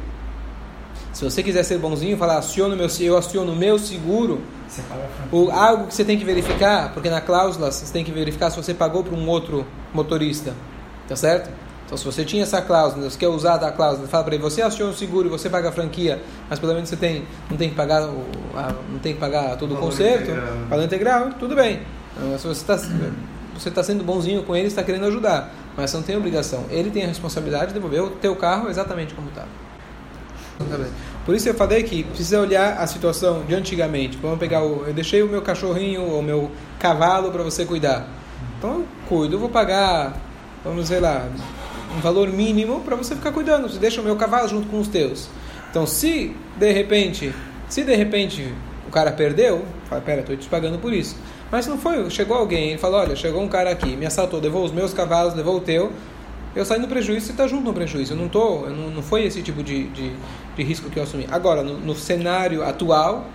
Se 1.14 1.24
você 1.24 1.44
quiser 1.44 1.64
ser 1.64 1.78
bonzinho, 1.78 2.18
falar 2.18 2.38
aciono 2.38 2.76
meu, 2.76 2.88
eu 3.00 3.18
aciono 3.18 3.52
o 3.52 3.56
meu 3.56 3.78
seguro, 3.78 4.42
o, 5.32 5.52
algo 5.52 5.88
que 5.88 5.94
você 5.94 6.06
tem 6.06 6.18
que 6.18 6.24
verificar, 6.24 6.94
porque 6.94 7.10
na 7.10 7.20
cláusula 7.20 7.72
você 7.72 7.92
tem 7.92 8.04
que 8.04 8.12
verificar 8.12 8.50
se 8.50 8.58
você 8.58 8.74
pagou 8.74 9.04
para 9.04 9.14
um 9.14 9.28
outro 9.28 9.66
motorista, 9.94 10.54
tá 11.08 11.16
certo? 11.16 11.50
Então, 11.92 11.98
se 11.98 12.06
você 12.06 12.24
tinha 12.24 12.44
essa 12.44 12.62
cláusula, 12.62 13.10
você 13.10 13.18
quer 13.18 13.28
usar 13.28 13.56
a 13.56 13.70
cláusula, 13.70 14.08
fala 14.08 14.24
para 14.24 14.36
ele, 14.36 14.42
você 14.42 14.62
aciona 14.62 14.94
o 14.94 14.96
seguro 14.96 15.28
e 15.28 15.30
você 15.30 15.50
paga 15.50 15.68
a 15.68 15.72
franquia, 15.74 16.22
mas 16.50 16.58
pelo 16.58 16.74
menos 16.74 16.88
você 16.88 16.96
tem, 16.96 17.26
não 17.50 17.58
tem 17.58 17.70
que 17.70 17.76
pagar, 17.76 18.04
o, 18.04 18.26
a, 18.56 18.74
não 18.90 19.00
tem 19.00 19.14
que 19.14 19.20
pagar 19.20 19.58
todo 19.58 19.74
o, 19.74 19.78
conserto, 19.78 20.32
valor 20.70 20.86
integral, 20.86 21.32
tudo 21.38 21.54
bem. 21.54 21.82
Então, 22.16 22.40
se 22.40 22.48
você 22.48 22.62
está 22.62 22.78
você 23.54 23.68
está 23.68 23.84
sendo 23.84 24.06
bonzinho 24.06 24.42
com 24.44 24.56
ele, 24.56 24.68
está 24.68 24.82
querendo 24.82 25.06
ajudar, 25.08 25.54
mas 25.76 25.92
você 25.92 25.98
não 25.98 26.04
tem 26.04 26.16
obrigação. 26.16 26.64
Ele 26.70 26.90
tem 26.90 27.04
a 27.04 27.08
responsabilidade 27.08 27.68
de 27.68 27.74
devolver 27.74 28.02
o 28.02 28.10
teu 28.12 28.38
carro 28.38 28.70
exatamente 28.70 29.14
como 29.14 29.28
está. 29.28 29.44
Por 31.26 31.36
isso 31.36 31.50
eu 31.50 31.54
falei 31.54 31.84
que 31.84 32.04
precisa 32.06 32.40
olhar 32.40 32.78
a 32.78 32.88
situação 32.88 33.44
de 33.44 33.54
antigamente. 33.54 34.18
Vamos 34.22 34.40
pegar 34.40 34.64
o, 34.64 34.86
eu 34.88 34.94
deixei 34.94 35.22
o 35.22 35.28
meu 35.28 35.42
cachorrinho 35.42 36.04
ou 36.04 36.22
meu 36.22 36.52
cavalo 36.80 37.32
para 37.32 37.44
você 37.44 37.66
cuidar. 37.66 38.08
Então 38.58 38.76
eu 38.76 38.88
cuido, 39.10 39.36
eu 39.36 39.40
vou 39.40 39.50
pagar, 39.50 40.16
vamos 40.64 40.88
sei 40.88 41.02
lá, 41.02 41.28
um 41.98 42.02
valor 42.02 42.30
mínimo 42.30 42.82
para 42.82 42.96
você 42.96 43.16
ficar 43.16 43.32
cuidando. 43.32 43.70
Você 43.70 43.80
deixa 43.80 44.02
o 44.02 44.04
meu 44.04 44.16
cavalo 44.16 44.48
junto 44.48 44.68
com 44.68 44.80
os 44.80 44.88
teus. 44.88 45.28
Então 45.70 45.86
se 45.86 46.36
de 46.58 46.72
repente, 46.72 47.34
se 47.70 47.84
de 47.84 47.96
repente 47.96 48.54
o 48.88 48.92
cara 48.92 49.12
perdeu, 49.12 49.64
fala, 49.86 50.02
pera, 50.02 50.22
estou 50.22 50.36
te 50.36 50.48
pagando 50.50 50.78
por 50.80 50.94
isso. 50.94 51.16
Mas 51.52 51.68
não 51.68 51.78
foi, 51.78 52.10
chegou 52.10 52.38
alguém, 52.38 52.70
ele 52.70 52.78
falou, 52.78 53.00
olha, 53.00 53.16
chegou 53.16 53.42
um 53.42 53.48
cara 53.48 53.72
aqui, 53.72 53.96
me 53.96 54.06
assaltou, 54.06 54.40
levou 54.40 54.64
os 54.64 54.72
meus 54.72 54.94
cavalos, 54.94 55.34
levou 55.34 55.58
o 55.58 55.60
teu, 55.60 55.92
eu 56.56 56.66
saí 56.66 56.80
no 56.80 56.88
prejuízo 56.88 57.30
e 57.30 57.32
está 57.32 57.48
junto 57.48 57.64
no 57.64 57.74
prejuízo. 57.74 58.14
Eu 58.14 58.18
não 58.18 58.28
tô, 58.28 58.66
eu 58.66 58.72
não, 58.72 58.90
não 58.90 59.02
foi 59.02 59.24
esse 59.24 59.42
tipo 59.42 59.64
de, 59.64 59.88
de, 59.88 60.12
de, 60.56 60.64
risco 60.64 60.90
que 60.90 60.98
eu 60.98 61.04
assumi. 61.04 61.26
Agora, 61.32 61.64
no, 61.64 61.78
no 61.78 61.96
cenário 61.96 62.64
atual, 62.64 63.26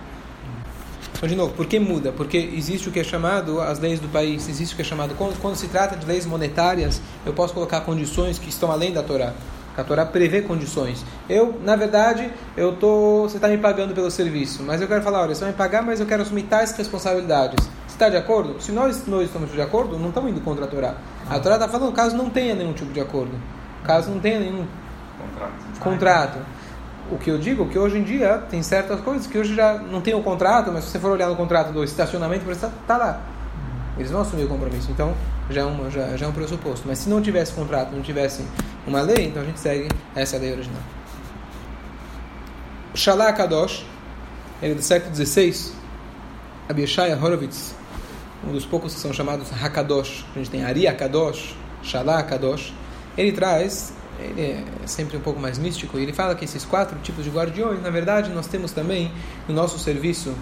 então, 1.17 1.27
de 1.27 1.35
novo, 1.35 1.53
por 1.53 1.65
que 1.65 1.79
muda? 1.79 2.11
Porque 2.11 2.37
existe 2.37 2.87
o 2.89 2.91
que 2.91 2.99
é 2.99 3.03
chamado, 3.03 3.59
as 3.59 3.79
leis 3.79 3.99
do 3.99 4.07
país, 4.07 4.47
existe 4.47 4.73
o 4.73 4.75
que 4.75 4.83
é 4.83 4.85
chamado, 4.85 5.15
quando, 5.15 5.39
quando 5.41 5.55
se 5.55 5.67
trata 5.67 5.95
de 5.95 6.05
leis 6.05 6.27
monetárias, 6.27 7.01
eu 7.25 7.33
posso 7.33 7.55
colocar 7.55 7.81
condições 7.81 8.37
que 8.37 8.49
estão 8.49 8.71
além 8.71 8.93
da 8.93 9.01
Torá. 9.01 9.33
A 9.75 9.83
Torá 9.83 10.05
prevê 10.05 10.41
condições. 10.41 11.03
Eu, 11.27 11.59
na 11.63 11.75
verdade, 11.75 12.31
eu 12.55 12.75
tô, 12.75 13.23
você 13.23 13.37
está 13.37 13.47
me 13.47 13.57
pagando 13.57 13.95
pelo 13.95 14.11
serviço, 14.11 14.61
mas 14.63 14.79
eu 14.79 14.87
quero 14.87 15.01
falar, 15.03 15.21
olha, 15.21 15.33
você 15.33 15.41
vai 15.41 15.51
me 15.51 15.57
pagar, 15.57 15.81
mas 15.81 15.99
eu 15.99 16.05
quero 16.05 16.21
assumir 16.21 16.43
tais 16.43 16.71
responsabilidades. 16.71 17.65
Você 17.87 17.95
está 17.95 18.09
de 18.09 18.17
acordo? 18.17 18.61
Se 18.61 18.71
nós, 18.71 19.07
nós 19.07 19.25
estamos 19.25 19.51
de 19.51 19.61
acordo, 19.61 19.97
não 19.97 20.09
estamos 20.09 20.29
indo 20.31 20.41
contra 20.41 20.65
a 20.65 20.67
Torá. 20.67 20.95
A 21.27 21.39
Torá 21.39 21.55
está 21.55 21.67
falando 21.67 21.93
caso 21.93 22.15
não 22.15 22.29
tenha 22.29 22.53
nenhum 22.53 22.73
tipo 22.73 22.91
de 22.93 22.99
acordo, 22.99 23.31
caso 23.83 24.11
não 24.11 24.19
tenha 24.19 24.39
nenhum 24.39 24.65
contrato. 25.17 25.79
contrato. 25.79 26.56
O 27.09 27.17
que 27.17 27.31
eu 27.31 27.37
digo 27.37 27.63
é 27.63 27.67
que 27.67 27.79
hoje 27.79 27.97
em 27.97 28.03
dia 28.03 28.37
tem 28.49 28.61
certas 28.61 28.99
coisas 28.99 29.27
que 29.27 29.37
hoje 29.37 29.55
já 29.55 29.75
não 29.75 30.01
tem 30.01 30.13
o 30.13 30.21
contrato, 30.21 30.71
mas 30.71 30.83
se 30.83 30.91
você 30.91 30.99
for 30.99 31.11
olhar 31.11 31.29
no 31.29 31.35
contrato 31.35 31.71
do 31.71 31.83
estacionamento, 31.83 32.49
está 32.51 32.69
tá 32.85 32.97
lá. 32.97 33.21
Eles 33.97 34.11
vão 34.11 34.21
assumir 34.21 34.43
o 34.43 34.47
compromisso. 34.47 34.91
Então 34.91 35.13
já 35.49 35.61
é, 35.61 35.65
uma, 35.65 35.89
já, 35.89 36.17
já 36.17 36.25
é 36.25 36.29
um 36.29 36.33
pressuposto. 36.33 36.85
Mas 36.87 36.99
se 36.99 37.09
não 37.09 37.21
tivesse 37.21 37.53
contrato, 37.53 37.91
não 37.91 38.01
tivesse 38.01 38.43
uma 38.85 39.01
lei, 39.01 39.27
então 39.27 39.41
a 39.41 39.45
gente 39.45 39.59
segue 39.59 39.87
essa 40.15 40.37
lei 40.37 40.51
original. 40.51 40.81
Shalá 42.93 43.31
Kadosh, 43.31 43.85
ele 44.61 44.73
é 44.73 44.75
do 44.75 44.81
século 44.81 45.15
XVI, 45.15 45.71
Abishai 46.67 47.13
Horowitz, 47.13 47.75
um 48.45 48.51
dos 48.51 48.65
poucos 48.65 48.93
que 48.93 48.99
são 48.99 49.13
chamados 49.13 49.51
Hakadosh. 49.51 50.25
A 50.35 50.39
gente 50.39 50.49
tem 50.49 50.65
Ari 50.65 50.87
Hakadosh, 50.87 51.55
Shalá. 51.83 52.25
Ele 53.17 53.31
traz 53.31 53.93
ele 54.19 54.41
é 54.41 54.63
sempre 54.85 55.17
um 55.17 55.21
pouco 55.21 55.39
mais 55.39 55.57
místico, 55.57 55.97
e 55.97 56.03
ele 56.03 56.13
fala 56.13 56.35
que 56.35 56.45
esses 56.45 56.65
quatro 56.65 56.97
tipos 56.99 57.23
de 57.23 57.29
guardiões, 57.29 57.81
na 57.81 57.89
verdade, 57.89 58.31
nós 58.31 58.47
temos 58.47 58.71
também 58.71 59.11
no 59.47 59.53
nosso 59.53 59.77
serviço 59.79 60.33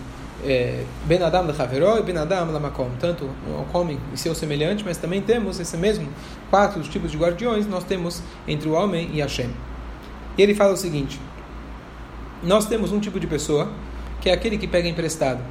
é, 0.44 0.84
Ben 1.06 1.22
Adam 1.24 1.48
Haveró 1.58 1.98
e 1.98 2.04
Ben 2.04 2.18
Adam 2.18 2.52
Lamakom, 2.52 2.90
tanto 3.00 3.26
o 3.26 3.78
homem 3.78 4.00
e 4.14 4.18
seu 4.18 4.36
semelhante, 4.36 4.84
mas 4.86 4.98
também 4.98 5.22
temos 5.22 5.60
esse 5.60 5.76
mesmo 5.78 6.08
quatro 6.50 6.82
tipos 6.84 7.12
de 7.12 7.18
guardiões, 7.18 7.68
nós 7.68 7.84
temos 7.84 8.22
entre 8.48 8.70
o 8.70 8.74
homem 8.74 9.10
e 9.14 9.22
Hashem. 9.22 9.50
E 10.38 10.42
ele 10.42 10.54
fala 10.54 10.74
o 10.74 10.78
seguinte: 10.78 11.20
nós 12.44 12.68
temos 12.68 12.92
um 12.92 13.00
tipo 13.00 13.20
de 13.20 13.28
pessoa 13.28 13.72
que 14.22 14.30
é 14.30 14.34
aquele 14.34 14.58
que 14.58 14.68
pega 14.68 14.88
emprestado. 14.88 15.42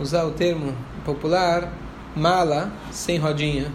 Usar 0.00 0.24
o 0.24 0.32
termo 0.32 0.74
popular, 1.04 1.72
mala 2.16 2.72
sem 2.90 3.18
rodinha, 3.18 3.70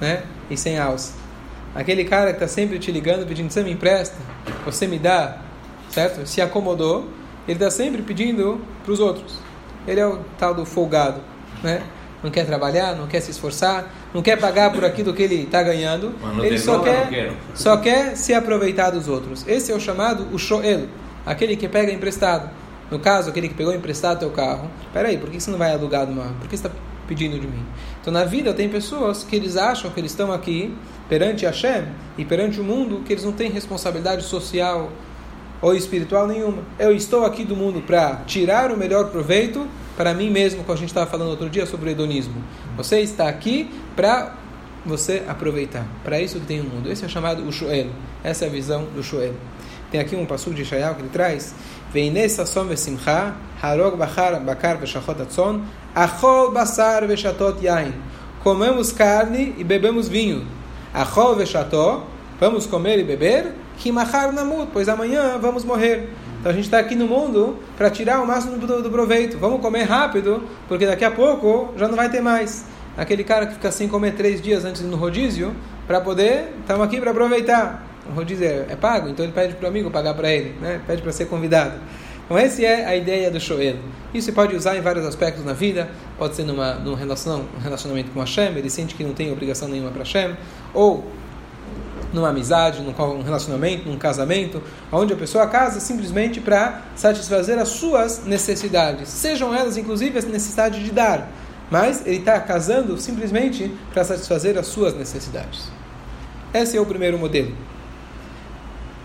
né? 0.00 0.24
E 0.50 0.56
sem 0.56 0.78
alça. 0.78 1.21
Aquele 1.74 2.04
cara 2.04 2.30
que 2.30 2.36
está 2.36 2.48
sempre 2.48 2.78
te 2.78 2.92
ligando 2.92 3.26
pedindo, 3.26 3.50
você 3.50 3.62
me 3.62 3.72
empresta, 3.72 4.16
você 4.64 4.86
me 4.86 4.98
dá, 4.98 5.38
certo? 5.90 6.26
Se 6.26 6.40
acomodou, 6.40 7.08
ele 7.48 7.56
está 7.56 7.70
sempre 7.70 8.02
pedindo 8.02 8.60
para 8.84 8.92
os 8.92 9.00
outros. 9.00 9.38
Ele 9.86 9.98
é 9.98 10.06
o 10.06 10.18
tal 10.38 10.54
do 10.54 10.64
folgado, 10.64 11.20
né? 11.62 11.82
Não 12.22 12.30
quer 12.30 12.46
trabalhar, 12.46 12.94
não 12.94 13.08
quer 13.08 13.20
se 13.20 13.32
esforçar, 13.32 13.90
não 14.14 14.22
quer 14.22 14.38
pagar 14.38 14.72
por 14.72 14.84
aquilo 14.84 15.12
que 15.12 15.22
ele 15.22 15.42
está 15.42 15.60
ganhando. 15.62 16.14
Ele 16.40 16.58
só 16.58 16.78
quer, 16.78 17.32
só 17.54 17.76
quer 17.78 18.16
se 18.16 18.32
aproveitar 18.32 18.90
dos 18.90 19.08
outros. 19.08 19.44
Esse 19.48 19.72
é 19.72 19.74
o 19.74 19.80
chamado 19.80 20.28
o 20.32 20.38
shoel, 20.38 20.86
aquele 21.26 21.56
que 21.56 21.66
pega 21.68 21.90
emprestado. 21.90 22.48
No 22.90 22.98
caso, 22.98 23.30
aquele 23.30 23.48
que 23.48 23.54
pegou 23.54 23.74
emprestado 23.74 24.20
teu 24.20 24.30
carro. 24.30 24.70
Peraí, 24.92 25.16
por 25.16 25.30
que 25.30 25.40
você 25.40 25.50
não 25.50 25.58
vai 25.58 25.72
alugar 25.72 26.06
de 26.06 26.12
uma? 26.12 26.24
Por 26.24 26.46
que 26.46 26.56
você 26.56 26.66
está 26.66 26.70
pedindo 27.08 27.40
de 27.40 27.46
mim? 27.46 27.64
Então, 28.02 28.12
na 28.12 28.24
vida, 28.24 28.52
tem 28.52 28.68
pessoas 28.68 29.22
que 29.22 29.36
eles 29.36 29.56
acham 29.56 29.88
que 29.90 30.00
eles 30.00 30.10
estão 30.10 30.32
aqui 30.32 30.76
perante 31.08 31.46
Hashem 31.46 31.84
e 32.18 32.24
perante 32.24 32.60
o 32.60 32.64
mundo 32.64 33.02
que 33.06 33.12
eles 33.12 33.24
não 33.24 33.30
têm 33.30 33.48
responsabilidade 33.48 34.24
social 34.24 34.90
ou 35.60 35.72
espiritual 35.72 36.26
nenhuma. 36.26 36.64
Eu 36.80 36.92
estou 36.92 37.24
aqui 37.24 37.44
do 37.44 37.54
mundo 37.54 37.80
para 37.80 38.16
tirar 38.26 38.72
o 38.72 38.76
melhor 38.76 39.10
proveito 39.10 39.68
para 39.96 40.12
mim 40.12 40.30
mesmo, 40.30 40.64
como 40.64 40.72
a 40.72 40.76
gente 40.76 40.88
estava 40.88 41.08
falando 41.08 41.30
outro 41.30 41.48
dia 41.48 41.64
sobre 41.64 41.90
o 41.90 41.92
hedonismo. 41.92 42.42
Você 42.76 43.00
está 43.00 43.28
aqui 43.28 43.70
para 43.94 44.34
você 44.84 45.22
aproveitar. 45.28 45.86
Para 46.02 46.20
isso 46.20 46.40
que 46.40 46.46
tem 46.46 46.60
o 46.60 46.64
mundo. 46.64 46.90
Esse 46.90 47.04
é 47.04 47.08
chamado 47.08 47.46
o 47.46 47.52
Shoel. 47.52 47.86
Essa 48.24 48.46
é 48.46 48.48
a 48.48 48.50
visão 48.50 48.84
do 48.96 49.02
Shoel. 49.02 49.34
Tem 49.92 50.00
aqui 50.00 50.16
um 50.16 50.26
passo 50.26 50.50
de 50.50 50.64
Shayal 50.64 50.96
que 50.96 51.02
ele 51.02 51.10
traz. 51.10 51.54
Atzon, 55.20 55.60
achol 55.94 56.50
basar 56.50 57.02
yain. 57.60 57.92
Comemos 58.42 58.92
carne 58.92 59.54
e 59.58 59.62
bebemos 59.62 60.08
vinho. 60.08 60.46
Achol 60.94 61.36
vamos 62.40 62.66
comer 62.66 62.98
e 62.98 63.04
beber, 63.04 63.52
pois 64.72 64.88
amanhã 64.88 65.38
vamos 65.38 65.64
morrer. 65.64 66.08
Então 66.40 66.50
a 66.50 66.54
gente 66.54 66.64
está 66.64 66.78
aqui 66.78 66.94
no 66.94 67.06
mundo 67.06 67.58
para 67.76 67.90
tirar 67.90 68.20
o 68.22 68.26
máximo 68.26 68.56
do, 68.56 68.82
do, 68.82 68.90
proveito. 68.90 69.38
Vamos 69.38 69.60
comer 69.60 69.82
rápido, 69.84 70.42
porque 70.66 70.86
daqui 70.86 71.04
a 71.04 71.10
pouco 71.10 71.74
já 71.76 71.86
não 71.86 71.94
vai 71.94 72.08
ter 72.08 72.20
mais. 72.20 72.64
Aquele 72.96 73.22
cara 73.22 73.46
que 73.46 73.54
fica 73.54 73.70
sem 73.70 73.86
comer 73.86 74.14
três 74.14 74.40
dias 74.40 74.64
antes 74.64 74.82
no 74.82 74.96
rodízio, 74.96 75.54
para 75.86 76.00
poder, 76.00 76.54
estamos 76.60 76.84
aqui 76.84 77.00
para 77.00 77.10
aproveitar. 77.10 77.91
O 78.08 78.14
rodízio 78.14 78.46
é, 78.46 78.66
é, 78.70 78.76
pago, 78.76 79.08
então 79.08 79.24
ele 79.24 79.32
pede 79.32 79.54
para 79.54 79.66
o 79.66 79.68
amigo 79.68 79.90
pagar 79.90 80.14
para 80.14 80.30
ele, 80.30 80.56
né? 80.60 80.80
pede 80.86 81.02
para 81.02 81.12
ser 81.12 81.26
convidado. 81.26 81.74
Então 82.24 82.36
essa 82.36 82.62
é 82.62 82.84
a 82.84 82.96
ideia 82.96 83.30
do 83.30 83.38
Shoel. 83.38 83.76
Isso 84.12 84.26
se 84.26 84.32
pode 84.32 84.54
usar 84.56 84.76
em 84.76 84.80
vários 84.80 85.06
aspectos 85.06 85.44
na 85.44 85.52
vida, 85.52 85.88
pode 86.18 86.34
ser 86.34 86.44
numa, 86.44 86.74
num 86.74 86.92
um 86.92 87.60
relacionamento 87.62 88.10
com 88.10 88.20
Hashem, 88.20 88.56
ele 88.56 88.68
sente 88.68 88.94
que 88.94 89.04
não 89.04 89.14
tem 89.14 89.30
obrigação 89.32 89.68
nenhuma 89.68 89.90
para 89.90 90.02
Hashem, 90.02 90.36
ou 90.74 91.04
numa 92.12 92.28
amizade, 92.28 92.82
num 92.82 93.22
relacionamento, 93.22 93.88
num 93.88 93.96
casamento, 93.96 94.62
onde 94.90 95.12
a 95.12 95.16
pessoa 95.16 95.46
casa 95.46 95.80
simplesmente 95.80 96.40
para 96.40 96.82
satisfazer 96.94 97.58
as 97.58 97.68
suas 97.68 98.24
necessidades, 98.24 99.08
sejam 99.08 99.54
elas 99.54 99.76
inclusive 99.76 100.18
a 100.18 100.22
necessidade 100.22 100.84
de 100.84 100.90
dar, 100.90 101.30
mas 101.70 102.06
ele 102.06 102.18
está 102.18 102.38
casando 102.40 102.98
simplesmente 103.00 103.72
para 103.92 104.04
satisfazer 104.04 104.58
as 104.58 104.66
suas 104.66 104.94
necessidades. 104.94 105.70
Esse 106.52 106.76
é 106.76 106.80
o 106.80 106.84
primeiro 106.84 107.18
modelo. 107.18 107.52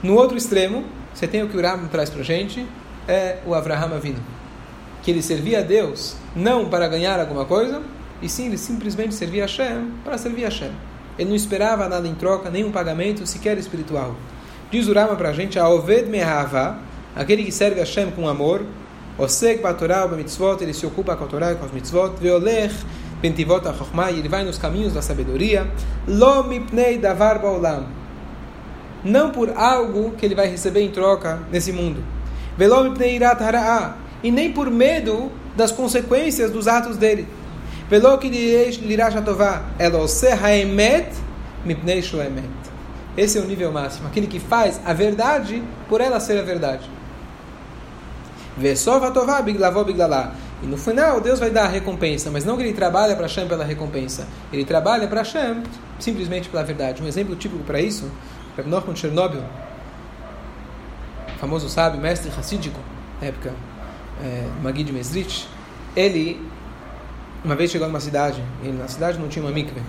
No 0.03 0.13
outro 0.15 0.37
extremo, 0.37 0.83
você 1.13 1.27
tem 1.27 1.41
o 1.41 1.49
que 1.49 1.57
o 1.57 1.61
Ram 1.61 1.87
traz 1.87 2.09
para 2.09 2.21
gente, 2.21 2.65
é 3.07 3.39
o 3.45 3.53
Avraham 3.53 3.95
Avinu, 3.95 4.19
que 5.01 5.09
ele 5.09 5.21
servia 5.21 5.59
a 5.59 5.61
Deus 5.63 6.15
não 6.35 6.69
para 6.69 6.87
ganhar 6.87 7.19
alguma 7.19 7.45
coisa, 7.45 7.81
e 8.21 8.29
sim 8.29 8.47
ele 8.47 8.57
simplesmente 8.57 9.13
servia 9.15 9.43
a 9.43 9.47
Hashem 9.47 9.91
para 10.03 10.17
servir 10.17 10.45
a 10.45 10.49
Hashem. 10.49 10.71
Ele 11.17 11.29
não 11.29 11.35
esperava 11.35 11.89
nada 11.89 12.07
em 12.07 12.13
troca, 12.13 12.49
nenhum 12.49 12.71
pagamento, 12.71 13.25
sequer 13.25 13.57
espiritual. 13.57 14.15
Diz 14.69 14.87
o 14.87 14.93
Rama 14.93 15.15
para 15.15 15.29
a 15.29 15.33
gente, 15.33 15.57
a 15.57 15.67
Oved 15.67 16.09
aquele 17.15 17.43
que 17.43 17.51
serve 17.51 17.79
a 17.79 17.83
Hashem 17.83 18.11
com 18.11 18.27
amor, 18.27 18.63
ele 20.61 20.73
se 20.73 20.85
ocupa 20.85 21.15
com 21.15 21.23
a 21.23 21.27
Torá 21.27 21.53
e 21.53 21.55
com 21.55 21.65
as 21.65 21.71
mitzvot, 21.71 22.11
Veolech 22.21 22.75
Pentivot 23.21 23.67
HaChochmah, 23.67 24.11
ele 24.11 24.29
vai 24.29 24.43
nos 24.43 24.59
caminhos 24.59 24.93
da 24.93 25.01
sabedoria, 25.01 25.67
Lo 26.07 26.43
Mipnei 26.43 26.99
Davar 26.99 27.41
Baolam, 27.41 27.87
não 29.03 29.31
por 29.31 29.49
algo 29.55 30.11
que 30.11 30.25
ele 30.25 30.35
vai 30.35 30.47
receber 30.47 30.81
em 30.81 30.91
troca 30.91 31.39
nesse 31.51 31.71
mundo. 31.71 32.03
E 34.23 34.31
nem 34.31 34.51
por 34.51 34.69
medo 34.69 35.31
das 35.55 35.71
consequências 35.71 36.51
dos 36.51 36.67
atos 36.67 36.97
dele. 36.97 37.27
Esse 43.17 43.37
é 43.37 43.41
o 43.41 43.45
nível 43.45 43.71
máximo, 43.71 44.07
aquele 44.07 44.27
que 44.27 44.39
faz 44.39 44.79
a 44.85 44.93
verdade 44.93 45.63
por 45.89 46.01
ela 46.01 46.19
ser 46.19 46.37
a 46.37 46.43
verdade. 46.43 46.87
E 50.61 50.65
no 50.65 50.77
final 50.77 51.21
Deus 51.21 51.39
vai 51.39 51.49
dar 51.49 51.65
a 51.65 51.67
recompensa, 51.67 52.29
mas 52.31 52.43
não 52.43 52.57
que 52.57 52.63
ele 52.63 52.73
trabalha 52.73 53.15
para 53.15 53.27
Hashem 53.27 53.47
pela 53.47 53.63
recompensa. 53.63 54.27
Ele 54.51 54.65
trabalha 54.65 55.07
para 55.07 55.21
Hashem 55.21 55.63
simplesmente 55.99 56.49
pela 56.49 56.63
verdade. 56.63 57.01
Um 57.01 57.07
exemplo 57.07 57.35
típico 57.35 57.63
para 57.63 57.79
isso, 57.79 58.11
Rav 58.57 58.67
Nachman 58.67 58.95
Chernobyl, 58.95 59.43
famoso 61.39 61.69
sábio, 61.69 62.01
mestre 62.01 62.31
racídico, 62.31 62.79
na 63.21 63.27
época, 63.27 63.53
é, 64.23 64.47
Magid 64.63 64.91
Mesrich, 64.91 65.47
ele 65.95 66.41
uma 67.45 67.55
vez 67.55 67.71
chegou 67.71 67.87
numa 67.87 67.99
cidade, 67.99 68.43
e 68.63 68.69
na 68.69 68.87
cidade 68.87 69.19
não 69.19 69.27
tinha 69.27 69.45
uma 69.45 69.51
mikve. 69.51 69.81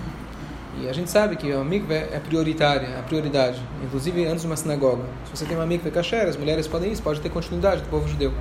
E 0.81 0.89
a 0.89 0.93
gente 0.93 1.11
sabe 1.11 1.35
que 1.37 1.51
a 1.51 1.65
mikve 1.65 1.95
é 1.95 2.21
prioritária, 2.25 2.99
a 2.99 3.03
prioridade, 3.03 3.61
inclusive 3.83 4.27
antes 4.27 4.43
de 4.43 4.47
uma 4.47 4.57
sinagoga. 4.57 5.03
Se 5.25 5.37
você 5.37 5.45
tem 5.45 5.57
uma 5.57 5.67
mikve 5.67 5.91
kasher, 5.91 6.29
as 6.29 6.37
mulheres 6.37 6.69
podem 6.69 6.93
ir, 6.93 7.01
pode 7.01 7.21
ter 7.21 7.31
continuidade 7.31 7.83
do 7.83 7.89
povo 7.89 8.07
judeu. 8.07 8.33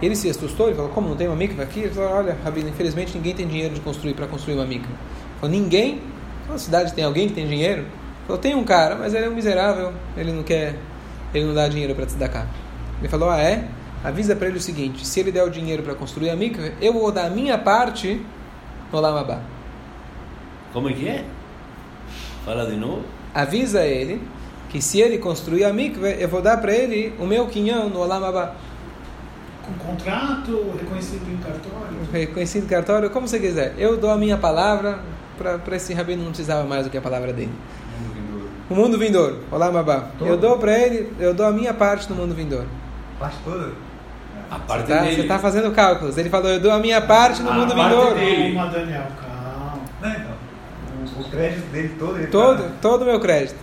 Ele 0.00 0.16
se 0.16 0.30
assustou 0.30 0.70
e 0.70 0.74
falou: 0.74 0.90
Como 0.90 1.08
não 1.08 1.16
tem 1.16 1.26
uma 1.26 1.36
mikve 1.36 1.60
aqui? 1.60 1.80
Ele 1.80 1.90
falou: 1.90 2.10
Olha, 2.10 2.36
Rabino, 2.42 2.68
infelizmente 2.70 3.14
ninguém 3.14 3.34
tem 3.34 3.46
dinheiro 3.46 3.74
de 3.74 3.80
construir 3.80 4.14
para 4.14 4.26
construir 4.26 4.54
uma 4.54 4.64
mikve. 4.64 4.88
Ele 4.88 5.40
falou: 5.40 5.54
Ninguém? 5.54 6.00
Na 6.48 6.56
cidade 6.56 6.94
tem 6.94 7.04
alguém 7.04 7.28
que 7.28 7.34
tem 7.34 7.46
dinheiro? 7.46 7.84
Falou: 8.26 8.40
Tem 8.40 8.54
um 8.54 8.64
cara, 8.64 8.96
mas 8.96 9.14
ele 9.14 9.26
é 9.26 9.28
um 9.28 9.34
miserável, 9.34 9.92
ele 10.16 10.32
não 10.32 10.42
quer, 10.42 10.76
ele 11.34 11.44
não 11.44 11.54
dá 11.54 11.68
dinheiro 11.68 11.94
para 11.94 12.06
te 12.06 12.14
dar 12.14 12.28
cá. 12.28 12.46
Ele 13.00 13.08
falou: 13.08 13.30
Ah, 13.30 13.40
é? 13.40 13.68
avisa 14.02 14.34
para 14.34 14.48
ele 14.48 14.58
o 14.58 14.60
seguinte: 14.60 15.06
se 15.06 15.20
ele 15.20 15.30
der 15.30 15.44
o 15.44 15.50
dinheiro 15.50 15.82
para 15.82 15.94
construir 15.94 16.30
a 16.30 16.36
mikve, 16.36 16.72
eu 16.80 16.92
vou 16.92 17.10
dar 17.12 17.26
a 17.26 17.30
minha 17.30 17.58
parte 17.58 18.20
no 18.92 19.00
Lamabá. 19.00 19.40
Como 20.72 20.88
é 20.88 20.92
que 20.92 21.08
é? 21.08 21.24
Fala 22.44 22.66
de 22.66 22.76
novo. 22.76 23.04
Avisa 23.34 23.84
ele 23.84 24.20
que 24.68 24.80
se 24.80 25.00
ele 25.00 25.18
construir 25.18 25.64
a 25.64 25.72
mikve, 25.72 26.16
eu 26.18 26.28
vou 26.28 26.40
dar 26.40 26.56
para 26.58 26.72
ele 26.72 27.12
o 27.18 27.26
meu 27.26 27.46
quinhão 27.46 27.88
no 27.88 28.00
Olamabá. 28.00 28.54
Com 29.66 29.74
contrato, 29.74 30.74
reconhecido 30.78 31.28
em 31.28 31.36
cartório? 31.36 31.98
Reconhecido 32.12 32.64
em 32.64 32.68
cartório, 32.68 33.10
como 33.10 33.28
você 33.28 33.38
quiser. 33.38 33.74
Eu 33.76 33.96
dou 33.96 34.10
a 34.10 34.16
minha 34.16 34.36
palavra, 34.36 35.00
para 35.36 35.76
esse 35.76 35.92
rabino 35.92 36.22
não 36.22 36.30
precisava 36.30 36.66
mais 36.66 36.84
do 36.84 36.90
que 36.90 36.96
a 36.96 37.00
palavra 37.00 37.32
dele. 37.32 37.52
O 38.70 38.74
mundo 38.74 38.96
vindouro, 38.98 39.40
Olamabá. 39.50 40.04
Eu 40.20 40.36
dou 40.36 40.56
para 40.56 40.78
ele, 40.78 41.12
eu 41.18 41.34
dou 41.34 41.44
a 41.46 41.50
minha 41.50 41.74
parte 41.74 42.08
no 42.08 42.14
mundo 42.14 42.34
vindouro. 42.34 42.68
Parte 43.18 43.36
toda? 43.44 43.72
A 44.50 44.58
parte 44.60 44.86
Tá, 44.88 44.98
dele. 45.00 45.16
você 45.16 45.20
está 45.22 45.38
fazendo 45.40 45.70
cálculos. 45.72 46.16
Ele 46.16 46.30
falou, 46.30 46.48
eu 46.50 46.60
dou 46.60 46.70
a 46.70 46.78
minha 46.78 47.00
parte 47.00 47.42
no 47.42 47.50
A 47.50 47.54
mundo 47.54 47.74
parte 47.74 47.90
vindouro. 47.94 48.14
dele. 48.14 48.54
Calma, 48.54 48.70
Daniel, 48.72 49.06
calma. 49.20 49.78
Não, 50.00 50.10
então. 50.10 50.30
O, 51.16 51.20
o 51.20 51.24
crédito 51.30 51.66
dele 51.72 51.96
todo. 51.98 52.16
Ele 52.16 52.26
Todo, 52.28 52.62
tá- 52.62 52.68
todo 52.80 53.02
o 53.02 53.04
meu 53.04 53.18
crédito. 53.20 53.58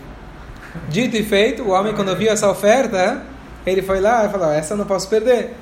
Dito 0.89 1.15
e 1.15 1.23
feito, 1.23 1.63
o 1.63 1.69
homem 1.69 1.93
quando 1.93 2.15
viu 2.15 2.29
essa 2.31 2.49
oferta, 2.49 3.23
ele 3.65 3.81
foi 3.81 3.99
lá 4.01 4.25
e 4.25 4.29
falou, 4.29 4.51
essa 4.51 4.73
eu 4.73 4.77
não 4.77 4.85
posso 4.85 5.09
perder. 5.09 5.55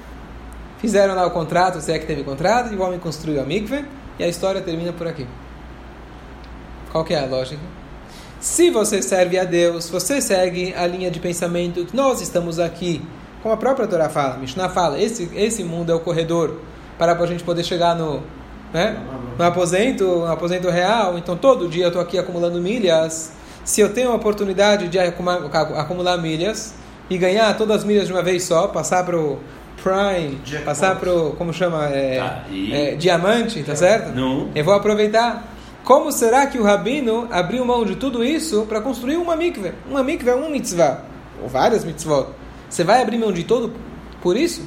Fizeram 0.80 1.16
lá 1.16 1.26
o 1.26 1.32
contrato, 1.32 1.80
se 1.82 1.92
é 1.92 1.98
que 2.00 2.06
teve 2.06 2.24
contrato, 2.24 2.74
e 2.74 2.76
o 2.76 2.82
homem 2.82 3.00
construiu 3.00 3.40
a 3.42 3.46
mikve, 3.46 3.86
e 4.20 4.24
a 4.24 4.28
história 4.28 4.60
termina 4.62 4.92
por 4.92 5.08
aqui. 5.08 5.26
Qual 6.92 7.04
que 7.04 7.14
é 7.14 7.24
a 7.24 7.26
lógica? 7.28 7.62
Se 8.46 8.70
você 8.70 9.02
serve 9.02 9.40
a 9.40 9.44
Deus, 9.44 9.90
você 9.90 10.22
segue 10.22 10.72
a 10.78 10.86
linha 10.86 11.10
de 11.10 11.20
pensamento 11.20 11.84
que 11.84 11.96
nós 11.96 12.22
estamos 12.22 12.60
aqui, 12.60 13.02
como 13.42 13.56
a 13.56 13.58
própria 13.58 13.88
Torá 13.88 14.08
fala, 14.08 14.38
Mishnah 14.38 14.70
fala, 14.70 15.02
esse, 15.02 15.32
esse 15.36 15.64
mundo 15.64 15.92
é 15.92 15.96
o 15.96 16.00
corredor 16.00 16.60
para 16.96 17.14
a 17.14 17.26
gente 17.26 17.44
poder 17.44 17.64
chegar 17.64 17.96
no, 17.96 18.22
né, 18.72 19.00
no 19.36 19.44
aposento, 19.44 20.06
no 20.06 20.28
aposento 20.32 20.70
real. 20.70 21.18
Então 21.18 21.36
todo 21.36 21.68
dia 21.68 21.86
eu 21.86 21.88
estou 21.88 22.00
aqui 22.00 22.20
acumulando 22.20 22.62
milhas. 22.62 23.32
se 23.64 23.82
eu 23.82 23.92
tenho 23.92 24.12
a 24.12 24.16
oportunidade 24.16 24.90
de 24.90 25.00
acumular, 25.00 25.48
acumular 25.80 26.18
milhas 26.18 26.76
e 27.10 27.18
ganhar 27.18 27.52
todas 27.58 27.78
as 27.78 27.84
milhas 27.84 28.06
de 28.06 28.14
uma 28.14 28.22
vez 28.22 28.44
só, 28.44 28.68
passar 28.68 29.04
para 29.04 29.18
o 29.18 29.40
Prime, 29.84 30.38
Jackpot. 30.46 30.66
passar 30.66 30.96
para 31.00 31.12
o, 31.12 31.32
como 31.32 31.52
chama, 31.52 31.88
é, 31.88 32.20
Tá, 32.20 32.44
e- 32.52 32.72
é, 32.72 32.94
diamante, 32.96 33.64
tá 33.64 33.76
certo? 33.76 34.16
Não. 34.16 34.52
Eu 34.54 34.64
vou 34.64 34.76
aproveitar. 34.76 35.55
Como 35.86 36.12
será 36.12 36.48
que 36.48 36.58
o 36.58 36.64
rabino 36.64 37.28
abriu 37.30 37.64
mão 37.64 37.86
de 37.86 37.96
tudo 37.96 38.24
isso 38.24 38.66
para 38.68 38.82
construir 38.82 39.18
uma 39.18 39.36
mikveh? 39.36 39.76
Uma 39.88 40.04
mikveh 40.04 40.32
é 40.32 40.36
uma 40.36 40.50
mitzvah, 40.50 41.04
ou 41.40 41.48
várias 41.48 41.86
mitzvot. 41.86 42.30
Você 42.68 42.84
vai 42.84 43.04
abrir 43.04 43.20
mão 43.20 43.32
de 43.32 43.44
tudo 43.44 43.72
por 44.20 44.36
isso? 44.36 44.64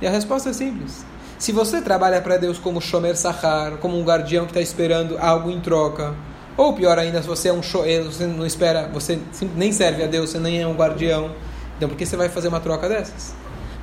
E 0.00 0.06
a 0.06 0.10
resposta 0.10 0.48
é 0.48 0.54
simples. 0.54 1.04
Se 1.38 1.52
você 1.52 1.82
trabalha 1.82 2.22
para 2.22 2.38
Deus 2.38 2.56
como 2.56 2.80
Shomer 2.80 3.18
Sahar, 3.18 3.76
como 3.76 4.00
um 4.00 4.02
guardião 4.02 4.46
que 4.46 4.52
está 4.52 4.62
esperando 4.62 5.18
algo 5.18 5.50
em 5.50 5.60
troca, 5.60 6.14
ou 6.56 6.72
pior 6.72 6.98
ainda, 6.98 7.20
se 7.20 7.28
você 7.28 7.50
é 7.50 7.52
um 7.52 7.62
shoel, 7.62 8.10
você 8.10 8.24
não 8.24 8.46
espera, 8.46 8.88
você 8.90 9.18
nem 9.54 9.72
serve 9.72 10.04
a 10.04 10.06
Deus, 10.06 10.30
você 10.30 10.38
nem 10.38 10.62
é 10.62 10.66
um 10.66 10.74
guardião, 10.74 11.32
então 11.76 11.86
por 11.86 11.98
que 11.98 12.06
você 12.06 12.16
vai 12.16 12.30
fazer 12.30 12.48
uma 12.48 12.60
troca 12.60 12.88
dessas? 12.88 13.34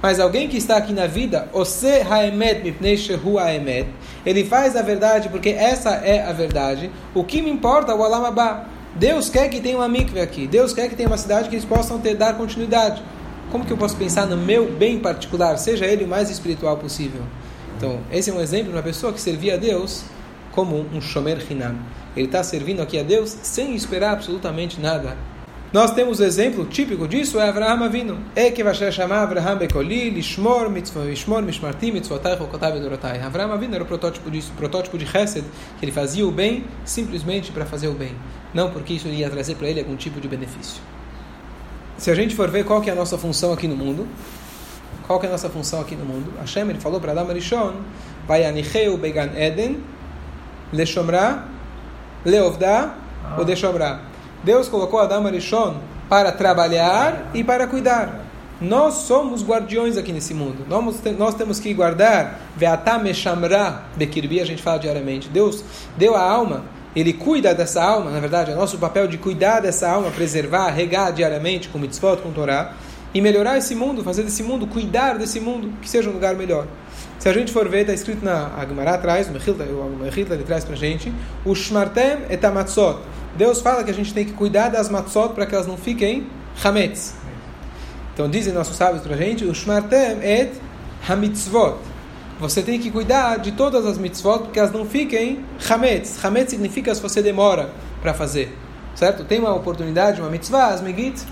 Mas 0.03 0.19
alguém 0.19 0.49
que 0.49 0.57
está 0.57 0.75
aqui 0.75 0.91
na 0.91 1.07
vida, 1.07 1.47
Ose 1.53 1.87
Haemet 1.87 2.61
Mipnei 2.61 2.97
Shehu 2.97 3.39
Haemet, 3.39 3.87
ele 4.25 4.43
faz 4.43 4.75
a 4.75 4.81
verdade 4.81 5.29
porque 5.29 5.47
essa 5.47 5.91
é 5.91 6.25
a 6.25 6.33
verdade. 6.33 6.91
O 7.15 7.23
que 7.23 7.41
me 7.41 7.49
importa 7.49 7.93
é 7.93 7.95
o 7.95 8.01
Olam 8.01 8.25
Abba. 8.25 8.67
Deus 8.97 9.29
quer 9.29 9.47
que 9.47 9.61
tenha 9.61 9.77
uma 9.77 9.87
mikve 9.87 10.19
aqui. 10.19 10.45
Deus 10.45 10.73
quer 10.73 10.89
que 10.89 10.95
tenha 10.97 11.07
uma 11.07 11.17
cidade 11.17 11.47
que 11.47 11.55
eles 11.55 11.63
possam 11.63 11.99
ter, 11.99 12.15
dar 12.15 12.35
continuidade. 12.35 13.01
Como 13.49 13.63
que 13.63 13.71
eu 13.71 13.77
posso 13.77 13.95
pensar 13.95 14.25
no 14.25 14.35
meu 14.35 14.69
bem 14.69 14.99
particular, 14.99 15.57
seja 15.57 15.85
ele 15.85 16.03
o 16.03 16.07
mais 16.07 16.29
espiritual 16.29 16.75
possível? 16.75 17.21
Então, 17.77 18.01
esse 18.11 18.29
é 18.29 18.33
um 18.33 18.41
exemplo 18.41 18.71
de 18.71 18.75
uma 18.75 18.83
pessoa 18.83 19.13
que 19.13 19.21
servia 19.21 19.53
a 19.53 19.57
Deus 19.57 20.03
como 20.51 20.85
um 20.93 20.99
Shomer 20.99 21.41
Hinam. 21.49 21.77
Ele 22.13 22.25
está 22.25 22.43
servindo 22.43 22.81
aqui 22.81 22.99
a 22.99 23.03
Deus 23.03 23.37
sem 23.41 23.73
esperar 23.73 24.11
absolutamente 24.11 24.81
nada. 24.81 25.15
Nós 25.73 25.89
temos 25.89 26.19
o 26.19 26.23
exemplo 26.23 26.65
típico 26.65 27.07
disso, 27.07 27.39
é 27.39 27.49
Avraham 27.49 27.83
Avinu. 27.83 28.19
É 28.35 28.51
que 28.51 28.63
vai 28.63 28.75
chamar 28.75 29.23
Avraham 29.23 29.57
Bekoli, 29.57 30.11
Lishmor, 30.11 30.69
Mitzvah, 30.69 31.05
Lishmor, 31.05 31.41
Mishmartim, 31.41 31.93
Mitzvotai, 31.93 32.35
Rokotai, 32.35 32.73
Bedorotai. 32.73 33.19
Avraham 33.19 33.53
Avinu 33.53 33.73
era 33.73 33.83
o 33.83 33.87
protótipo 33.87 34.29
disso, 34.29 34.51
o 34.53 34.55
protótipo 34.55 34.99
de 34.99 35.07
Chesed, 35.07 35.43
que 35.79 35.83
ele 35.83 35.91
fazia 35.91 36.27
o 36.27 36.31
bem 36.31 36.63
simplesmente 36.85 37.51
para 37.51 37.65
fazer 37.65 37.87
o 37.87 37.93
bem. 37.93 38.11
Não 38.53 38.69
porque 38.69 38.93
isso 38.93 39.07
ia 39.07 39.27
trazer 39.31 39.55
para 39.55 39.67
ele 39.67 39.79
algum 39.79 39.95
tipo 39.95 40.21
de 40.21 40.27
benefício. 40.27 40.79
Se 41.97 42.11
a 42.11 42.13
gente 42.13 42.35
for 42.35 42.51
ver 42.51 42.65
qual 42.65 42.79
que 42.79 42.91
é 42.91 42.93
a 42.93 42.95
nossa 42.95 43.17
função 43.17 43.51
aqui 43.51 43.67
no 43.67 43.75
mundo, 43.75 44.07
qual 45.07 45.19
que 45.19 45.25
é 45.25 45.29
a 45.29 45.31
nossa 45.31 45.49
função 45.49 45.81
aqui 45.81 45.95
no 45.95 46.05
mundo? 46.05 46.31
Hashem, 46.39 46.69
ele 46.69 46.79
falou 46.79 47.01
para 47.01 47.13
Adam 47.13 47.27
Arishon, 47.31 47.73
vai 48.27 48.45
anicheu 48.45 48.95
began 48.95 49.31
Eden, 49.35 49.83
leshomra, 50.71 51.45
leovda, 52.23 52.93
ou 53.39 53.43
deixomra. 53.43 54.12
Deus 54.43 54.67
colocou 54.67 54.99
Adam 54.99 55.25
Arishon 55.25 55.75
para 56.09 56.31
trabalhar 56.31 57.31
e 57.33 57.43
para 57.43 57.65
cuidar. 57.65 58.25
Nós 58.59 58.93
somos 58.93 59.43
guardiões 59.43 59.97
aqui 59.97 60.11
nesse 60.11 60.33
mundo. 60.33 60.65
Nós, 60.69 61.01
nós 61.17 61.35
temos 61.35 61.59
que 61.59 61.73
guardar. 61.73 62.39
Ve'atá 62.55 62.97
meshamra 62.97 63.83
bekirbi, 63.95 64.39
a 64.39 64.45
gente 64.45 64.61
fala 64.61 64.79
diariamente. 64.79 65.27
Deus 65.27 65.63
deu 65.97 66.15
a 66.15 66.21
alma, 66.21 66.63
Ele 66.95 67.11
cuida 67.11 67.55
dessa 67.55 67.83
alma, 67.83 68.11
na 68.11 68.19
verdade, 68.19 68.51
é 68.51 68.55
nosso 68.55 68.77
papel 68.77 69.07
de 69.07 69.17
cuidar 69.17 69.61
dessa 69.61 69.89
alma, 69.89 70.11
preservar, 70.11 70.69
regar 70.69 71.11
diariamente 71.11 71.67
com 71.69 71.79
mitzvot, 71.79 72.17
com 72.17 72.31
Torá, 72.31 72.73
e 73.13 73.19
melhorar 73.21 73.57
esse 73.57 73.73
mundo, 73.73 74.03
fazer 74.03 74.23
desse 74.23 74.43
mundo, 74.43 74.67
cuidar 74.67 75.17
desse 75.17 75.39
mundo, 75.39 75.73
que 75.81 75.89
seja 75.89 76.09
um 76.09 76.13
lugar 76.13 76.35
melhor. 76.35 76.67
Se 77.17 77.27
a 77.27 77.33
gente 77.33 77.51
for 77.51 77.67
ver, 77.67 77.81
está 77.81 77.93
escrito 77.93 78.23
na 78.23 78.51
Agmará 78.57 78.93
atrás, 78.93 79.27
o 79.27 79.31
Mechilta, 79.31 79.63
ele 80.33 80.43
traz 80.43 80.63
para 80.63 80.73
a 80.75 80.77
gente, 80.77 81.11
o 81.43 81.55
Shmartem 81.55 82.25
et 82.29 82.43
amatzot. 82.45 82.99
Deus 83.35 83.61
fala 83.61 83.83
que 83.83 83.91
a 83.91 83.93
gente 83.93 84.13
tem 84.13 84.25
que 84.25 84.33
cuidar 84.33 84.69
das 84.69 84.89
matzot 84.89 85.33
para 85.33 85.45
que 85.45 85.55
elas 85.55 85.67
não 85.67 85.77
fiquem 85.77 86.27
hametz. 86.63 87.15
Então 88.13 88.29
dizem 88.29 88.53
nossos 88.53 88.75
sábios 88.75 89.01
para 89.01 89.15
a 89.15 89.17
gente, 89.17 89.43
o 89.43 89.53
Shmartem 89.53 90.19
et 90.21 90.51
hamitzvot. 91.07 91.77
Você 92.39 92.61
tem 92.61 92.79
que 92.79 92.91
cuidar 92.91 93.37
de 93.37 93.51
todas 93.53 93.85
as 93.85 93.97
mitzvot 93.97 94.39
porque 94.39 94.59
elas 94.59 94.71
não 94.71 94.85
fiquem 94.85 95.43
hametz. 95.69 96.23
Hametz 96.23 96.51
significa 96.51 96.93
se 96.93 97.01
você 97.01 97.21
demora 97.21 97.71
para 98.01 98.13
fazer. 98.13 98.55
Certo? 98.95 99.23
Tem 99.23 99.39
uma 99.39 99.53
oportunidade, 99.53 100.21
uma 100.21 100.29
mitzvah, 100.29 100.67
as 100.67 100.81
megit, 100.81 101.23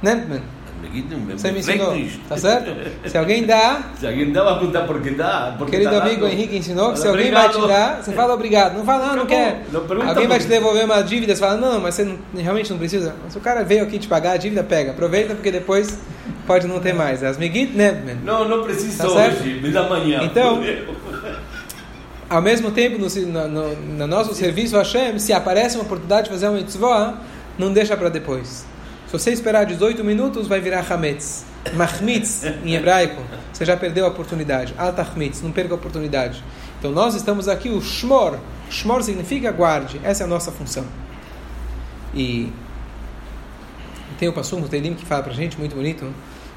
nentman. 0.00 0.42
Você 1.30 1.52
me 1.52 1.60
ensinou, 1.60 1.94
tá 2.28 2.36
certo? 2.36 2.74
Se 3.08 3.16
alguém 3.16 3.44
dá, 3.44 3.82
Se 4.00 4.06
alguém 4.06 4.32
dá, 4.32 4.42
vai 4.44 4.58
perguntar 4.58 4.82
por 4.82 5.00
que 5.00 5.10
dá. 5.10 5.54
Porque 5.56 5.72
Querido 5.78 5.90
tá 5.90 6.02
amigo. 6.04 6.26
Henrique 6.26 6.56
ensinou 6.56 6.92
que 6.92 6.98
se 6.98 7.06
alguém 7.06 7.30
vai 7.30 7.48
te 7.48 7.56
obrigado. 7.56 7.78
dar, 7.96 8.02
você 8.02 8.12
fala 8.12 8.34
obrigado. 8.34 8.76
Não 8.76 8.84
fala, 8.84 9.06
não, 9.08 9.16
não 9.16 9.22
Acabou. 9.22 9.44
quer. 9.44 9.64
Não 9.72 10.08
Alguém 10.08 10.26
vai 10.26 10.38
te 10.38 10.46
devolver 10.46 10.84
uma 10.84 11.00
dívida, 11.02 11.34
você 11.34 11.40
fala, 11.40 11.56
não, 11.56 11.80
mas 11.80 11.94
você 11.94 12.04
não- 12.04 12.18
realmente 12.36 12.70
não 12.70 12.78
precisa. 12.78 13.14
Se 13.28 13.38
o 13.38 13.40
cara 13.40 13.62
veio 13.62 13.82
aqui 13.84 13.98
te 13.98 14.08
pagar 14.08 14.32
a 14.32 14.36
dívida, 14.36 14.62
pega. 14.64 14.90
Aproveita 14.90 15.34
porque 15.34 15.50
depois 15.52 15.98
pode 16.46 16.66
não 16.66 16.80
ter 16.80 16.92
mais. 16.92 17.22
As 17.22 17.38
megit, 17.38 17.72
né? 17.76 18.16
Não, 18.24 18.48
não 18.48 18.62
precisa 18.62 19.04
Tá 19.04 19.10
hoje, 19.10 19.60
me 19.62 19.70
dá 19.70 19.86
amanhã. 19.86 20.20
Então, 20.24 20.60
Ao 22.28 22.40
mesmo 22.40 22.70
tempo, 22.70 22.98
no, 22.98 23.08
no, 23.26 23.48
no, 23.48 23.76
no 23.76 24.06
nosso 24.06 24.34
serviço 24.34 24.76
Hashem, 24.76 25.18
se 25.18 25.32
aparece 25.34 25.76
uma 25.76 25.84
oportunidade 25.84 26.24
de 26.24 26.30
fazer 26.30 26.48
uma 26.48 26.56
mitzvah, 26.58 27.14
não 27.58 27.72
deixa 27.72 27.94
para 27.96 28.08
depois. 28.08 28.64
Se 29.12 29.18
você 29.18 29.30
esperar 29.30 29.66
18 29.66 30.02
minutos, 30.02 30.48
vai 30.48 30.58
virar 30.58 30.90
hametz. 30.90 31.44
Mahmitz, 31.74 32.44
em 32.64 32.74
hebraico, 32.74 33.22
você 33.52 33.62
já 33.62 33.76
perdeu 33.76 34.06
a 34.06 34.08
oportunidade. 34.08 34.72
Altachmitz, 34.78 35.42
não 35.42 35.52
perca 35.52 35.74
a 35.74 35.76
oportunidade. 35.76 36.42
Então 36.78 36.90
nós 36.92 37.14
estamos 37.14 37.46
aqui, 37.46 37.68
o 37.68 37.78
Shmor. 37.78 38.38
Shmor 38.70 39.02
significa 39.02 39.52
guarde, 39.52 40.00
essa 40.02 40.22
é 40.22 40.24
a 40.24 40.26
nossa 40.26 40.50
função. 40.50 40.86
E 42.14 42.50
tem 44.18 44.30
o 44.30 44.32
Passuk 44.32 44.62
no 44.62 44.68
Teilim 44.70 44.94
que 44.94 45.04
fala 45.04 45.24
pra 45.24 45.34
gente, 45.34 45.58
muito 45.58 45.76
bonito, 45.76 46.10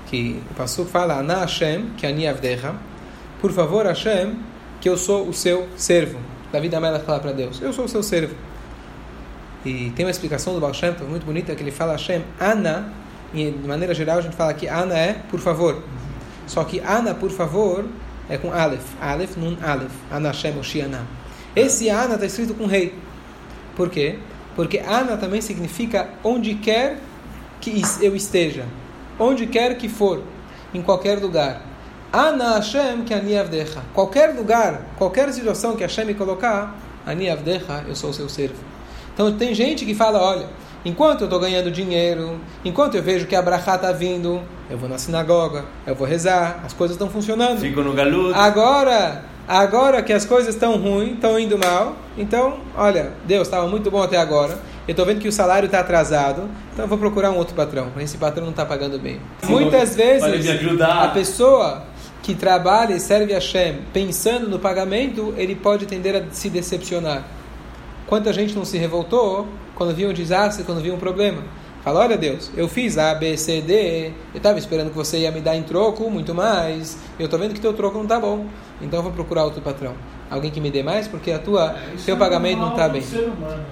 que 0.08 0.41
o 0.50 0.54
Passuk 0.54 0.89
fala, 0.89 1.15
Ana 1.15 1.39
Hashem, 1.39 1.89
que 1.98 2.08
ani 2.08 2.26
avdecha, 2.26 2.74
por 3.41 3.52
favor 3.52 3.86
Hashem, 3.86 4.39
que 4.80 4.88
eu 4.88 4.96
sou 4.96 5.28
o 5.28 5.34
seu 5.34 5.68
servo. 5.76 6.22
Davi 6.54 6.70
da 6.70 6.80
Mela 6.80 7.02
fala 7.02 7.20
para 7.20 7.34
Deus, 7.34 7.62
eu 7.62 7.74
sou 7.74 7.84
o 7.84 7.89
seu 7.89 8.02
servo. 8.02 8.34
E 9.65 9.91
tem 9.95 10.06
uma 10.06 10.12
explicação 10.12 10.54
do 10.54 10.60
Baal 10.60 10.73
Shem 10.73 10.93
Tov 10.93 11.10
muito 11.10 11.25
bonita 11.25 11.56
que 11.56 11.63
ele 11.63 11.71
fala 11.71 11.93
Hashem, 11.93 12.23
Ana, 12.39 12.93
e 13.34 13.49
de 13.49 13.67
maneira 13.67 13.95
geral 13.95 14.19
a 14.19 14.21
gente 14.21 14.36
fala 14.36 14.54
que 14.54 14.67
Ana 14.67 14.95
é 14.95 15.13
por 15.30 15.39
favor. 15.39 15.82
Só 16.45 16.63
que 16.63 16.80
Ana, 16.80 17.15
por 17.15 17.32
favor, 17.32 17.86
é 18.30 18.38
com 18.38 18.51
Aleph. 18.54 18.86
Aleph, 19.01 19.36
Nun, 19.36 19.58
Aleph. 19.63 19.91
Ana 20.12 20.30
Hashem, 20.30 20.58
Oshiana. 20.60 21.08
Esse 21.56 21.89
Ana 21.89 22.13
está 22.13 22.28
escrito 22.28 22.54
com 22.54 22.67
rei. 22.67 22.93
Por 23.75 23.89
quê? 23.89 24.19
Porque 24.56 24.78
Ana 24.78 25.17
também 25.17 25.41
significa 25.41 26.10
onde 26.23 26.54
quer 26.56 26.99
que 27.60 27.82
eu 28.01 28.15
esteja. 28.15 28.65
Onde 29.17 29.47
quer 29.47 29.75
que 29.78 29.89
for. 29.89 30.21
Em 30.73 30.82
qualquer 30.82 31.19
lugar. 31.19 31.62
Ana 32.13 32.56
Hashem 32.56 33.04
que 33.04 33.13
ani 33.13 33.36
avdecha. 33.36 33.82
Qualquer 33.93 34.36
lugar, 34.36 34.82
qualquer 34.97 35.34
situação 35.34 35.75
que 35.75 35.82
Hashem 35.82 36.06
me 36.06 36.13
colocar, 36.13 36.75
ani 37.06 37.30
avdecha, 37.30 37.84
eu 37.88 37.95
sou 37.95 38.12
o 38.12 38.13
seu 38.13 38.30
servo. 38.30 38.75
Então 39.15 39.32
tem 39.32 39.56
gente 39.56 39.86
que 39.86 39.95
fala, 39.95 40.21
olha, 40.21 40.45
enquanto 40.84 41.21
eu 41.21 41.25
estou 41.25 41.39
ganhando 41.39 41.71
dinheiro, 41.71 42.38
enquanto 42.65 42.95
eu 42.95 43.01
vejo 43.01 43.25
que 43.25 43.36
a 43.36 43.41
brachá 43.41 43.75
está 43.75 43.93
vindo, 43.93 44.41
eu 44.69 44.78
vou 44.78 44.89
na 44.89 44.97
sinagoga, 44.97 45.63
eu 45.88 45.95
vou 45.95 46.06
rezar, 46.06 46.62
as 46.65 46.73
coisas 46.73 46.95
estão 46.95 47.10
funcionando. 47.10 47.60
Fico 47.60 47.82
no 47.82 47.93
galuto. 47.93 48.38
Agora, 48.38 49.23
agora 49.47 50.04
que 50.04 50.12
as 50.12 50.25
coisas 50.25 50.54
estão 50.54 50.78
ruins, 50.78 51.13
estão 51.13 51.39
indo 51.39 51.58
mal, 51.58 51.95
então, 52.17 52.60
olha, 52.78 53.13
Deus 53.25 53.47
estava 53.47 53.67
muito 53.67 53.89
bom 53.89 54.04
até 54.04 54.17
agora. 54.17 54.60
Eu 54.86 54.91
estou 54.91 55.06
vendo 55.06 55.19
que 55.21 55.28
o 55.30 55.32
salário 55.32 55.65
está 55.65 55.80
atrasado, 55.80 56.49
então 56.73 56.84
eu 56.86 56.89
vou 56.89 56.97
procurar 56.97 57.32
um 57.32 57.38
outro 57.38 57.56
patrão. 57.56 57.88
Esse 57.97 58.17
patrão 58.17 58.43
não 58.43 58.51
está 58.51 58.65
pagando 58.65 58.99
bem. 58.99 59.19
Sim, 59.41 59.51
Muitas 59.51 59.95
vezes, 59.95 60.45
a 60.82 61.08
pessoa 61.08 61.84
que 62.21 62.36
trabalha 62.36 62.93
e 62.93 62.99
serve 62.99 63.34
a 63.34 63.38
Hashem 63.38 63.80
pensando 63.93 64.49
no 64.49 64.60
pagamento, 64.60 65.34
ele 65.38 65.56
pode 65.56 65.86
tender 65.86 66.15
a 66.15 66.23
se 66.32 66.49
decepcionar. 66.49 67.23
Quanta 68.08 68.32
gente 68.32 68.56
não 68.56 68.65
se 68.65 68.78
revoltou 68.78 69.48
quando 69.74 69.94
viu 69.96 70.10
um 70.10 70.13
desastre, 70.13 70.63
quando 70.63 70.82
viu 70.82 70.94
um 70.94 71.00
problema? 71.00 71.41
Fala, 71.84 72.00
olha 72.00 72.18
Deus, 72.18 72.50
eu 72.58 72.68
fiz 72.68 72.98
A, 72.98 73.13
B, 73.13 73.38
C, 73.38 73.62
D, 73.62 74.08
eu 74.34 74.38
estava 74.38 74.58
esperando 74.58 74.89
que 74.89 74.96
você 74.96 75.20
ia 75.20 75.32
me 75.32 75.39
dar 75.39 75.56
em 75.56 75.62
troco 75.62 76.10
muito 76.10 76.34
mais, 76.34 76.98
eu 77.20 77.26
estou 77.26 77.39
vendo 77.39 77.54
que 77.54 77.60
teu 77.60 77.74
troco 77.74 77.96
não 77.96 78.06
está 78.06 78.20
bom, 78.20 78.48
então 78.82 79.00
eu 79.00 79.04
vou 79.04 79.12
procurar 79.12 79.44
outro 79.44 79.62
patrão. 79.62 79.94
Alguém 80.30 80.50
que 80.50 80.60
me 80.60 80.72
dê 80.72 80.82
mais, 80.82 81.08
porque 81.08 81.32
a 81.32 81.38
tua, 81.38 81.76
Isso 81.96 82.06
teu 82.06 82.15
é 82.15 82.18
pagamento 82.18 82.58
não 82.58 82.72
está 82.72 82.89
bem. 82.89 83.04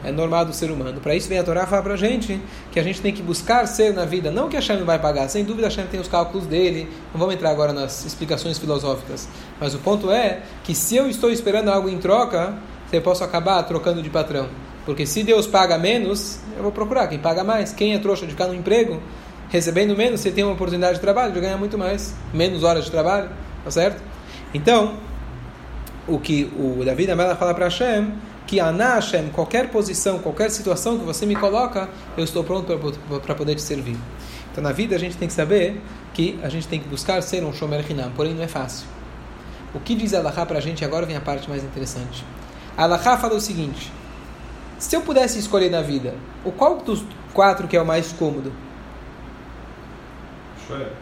É 0.04 0.12
normal 0.12 0.46
do 0.46 0.54
ser 0.54 0.70
humano. 0.70 1.02
Para 1.02 1.16
isso 1.16 1.28
vem 1.28 1.40
a 1.40 1.44
Torá 1.44 1.66
falar 1.66 1.82
para 1.82 1.96
a 1.96 1.98
gente 1.98 2.40
que 2.72 2.80
a 2.80 2.84
gente 2.84 3.02
tem 3.02 3.12
que 3.12 3.24
buscar 3.24 3.66
ser 3.66 3.92
na 3.92 4.06
vida. 4.06 4.30
Não 4.30 4.48
que 4.48 4.56
a 4.56 4.78
não 4.78 4.86
vai 4.86 5.00
pagar. 5.00 5.28
Sem 5.30 5.44
dúvida 5.44 5.66
a 5.66 5.70
Hashem 5.72 5.88
tem 5.88 6.00
os 6.00 6.08
cálculos 6.08 6.46
dele. 6.46 6.88
Não 7.12 7.20
vamos 7.20 7.34
entrar 7.34 7.50
agora 7.50 7.74
nas 7.74 8.06
explicações 8.06 8.60
filosóficas. 8.60 9.28
Mas 9.60 9.74
o 9.74 9.80
ponto 9.80 10.12
é 10.12 10.44
que 10.64 10.76
se 10.76 10.96
eu 10.96 11.10
estou 11.10 11.32
esperando 11.32 11.70
algo 11.70 11.90
em 11.90 11.98
troca, 11.98 12.54
eu 12.98 13.02
posso 13.02 13.24
acabar 13.24 13.62
trocando 13.64 14.02
de 14.02 14.10
patrão. 14.10 14.50
Porque 14.86 15.06
se 15.06 15.24
Deus 15.24 15.48
paga 15.48 15.78
menos, 15.78 16.40
eu 16.58 16.64
vou 16.64 16.72
procurar 16.72 17.08
quem 17.08 17.20
paga 17.20 17.44
mais. 17.44 17.72
Quem 17.72 17.94
é 17.94 18.00
trouxa 18.00 18.26
de 18.26 18.32
ficar 18.32 18.48
no 18.48 18.54
emprego, 18.54 19.02
recebendo 19.50 19.96
menos, 19.96 20.20
você 20.20 20.32
tem 20.32 20.44
uma 20.44 20.54
oportunidade 20.54 20.96
de 20.96 21.02
trabalho, 21.02 21.32
de 21.32 21.40
ganhar 21.40 21.58
muito 21.58 21.78
mais. 21.78 22.14
Menos 22.34 22.64
horas 22.64 22.86
de 22.86 22.92
trabalho, 22.92 23.30
tá 23.64 23.72
certo? 23.72 24.02
Então, 24.54 24.98
o 26.08 26.20
que 26.20 26.52
o 26.58 26.84
Davi 26.84 27.08
da 27.08 27.16
Mela 27.16 27.36
fala 27.36 27.54
para 27.54 27.66
Hashem, 27.66 28.12
que 28.46 28.60
Ana 28.60 28.96
Hashem, 28.96 29.30
qualquer 29.30 29.70
posição, 29.70 30.20
qualquer 30.20 30.52
situação 30.52 30.98
que 31.00 31.06
você 31.06 31.26
me 31.26 31.36
coloca, 31.36 31.90
eu 32.18 32.24
estou 32.24 32.44
pronto 32.44 32.78
para 33.22 33.36
poder 33.36 33.56
te 33.56 33.62
servir. 33.62 33.98
Então 34.52 34.64
na 34.64 34.72
vida 34.72 34.96
a 34.96 35.00
gente 35.00 35.18
tem 35.18 35.28
que 35.28 35.34
saber 35.34 35.82
que 36.14 36.40
a 36.44 36.50
gente 36.50 36.68
tem 36.68 36.80
que 36.80 36.88
buscar 36.88 37.22
ser 37.24 37.44
um 37.44 37.54
Shomer 37.54 37.84
Hinam, 37.90 38.12
porém 38.16 38.34
não 38.34 38.44
é 38.44 38.48
fácil. 38.48 38.86
O 39.74 39.80
que 39.80 39.96
diz 39.96 40.14
Allah 40.14 40.32
para 40.32 40.60
a 40.60 40.62
gente 40.62 40.86
agora 40.86 41.06
vem 41.06 41.16
a 41.16 41.22
parte 41.22 41.50
mais 41.50 41.64
interessante. 41.64 42.24
Allah 42.78 43.00
fala 43.00 43.36
o 43.36 43.42
seguinte: 43.42 43.92
se 44.80 44.96
eu 44.96 45.02
pudesse 45.02 45.40
escolher 45.40 45.70
na 45.70 45.82
vida, 45.82 46.16
o 46.44 46.52
qual 46.52 46.78
dos 46.78 47.04
quatro 47.34 47.68
que 47.68 47.78
é 47.78 47.82
o 47.82 47.86
mais 47.86 48.12
cômodo? 48.12 48.52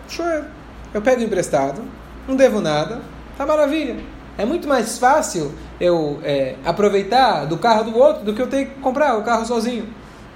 Shoer. 0.08 0.46
Eu 0.94 1.02
pego 1.02 1.22
emprestado, 1.22 1.82
não 2.28 2.36
devo 2.36 2.60
nada, 2.60 3.02
tá 3.38 3.46
maravilha. 3.46 3.98
É 4.38 4.46
muito 4.46 4.68
mais 4.68 4.98
fácil 4.98 5.54
eu 5.80 6.20
é, 6.24 6.56
aproveitar 6.66 7.46
do 7.46 7.58
carro 7.58 7.92
do 7.92 7.98
outro 7.98 8.24
do 8.24 8.34
que 8.34 8.42
eu 8.42 8.48
ter 8.48 8.66
que 8.66 8.80
comprar 8.82 9.18
o 9.18 9.24
carro 9.24 9.46
sozinho. 9.46 9.88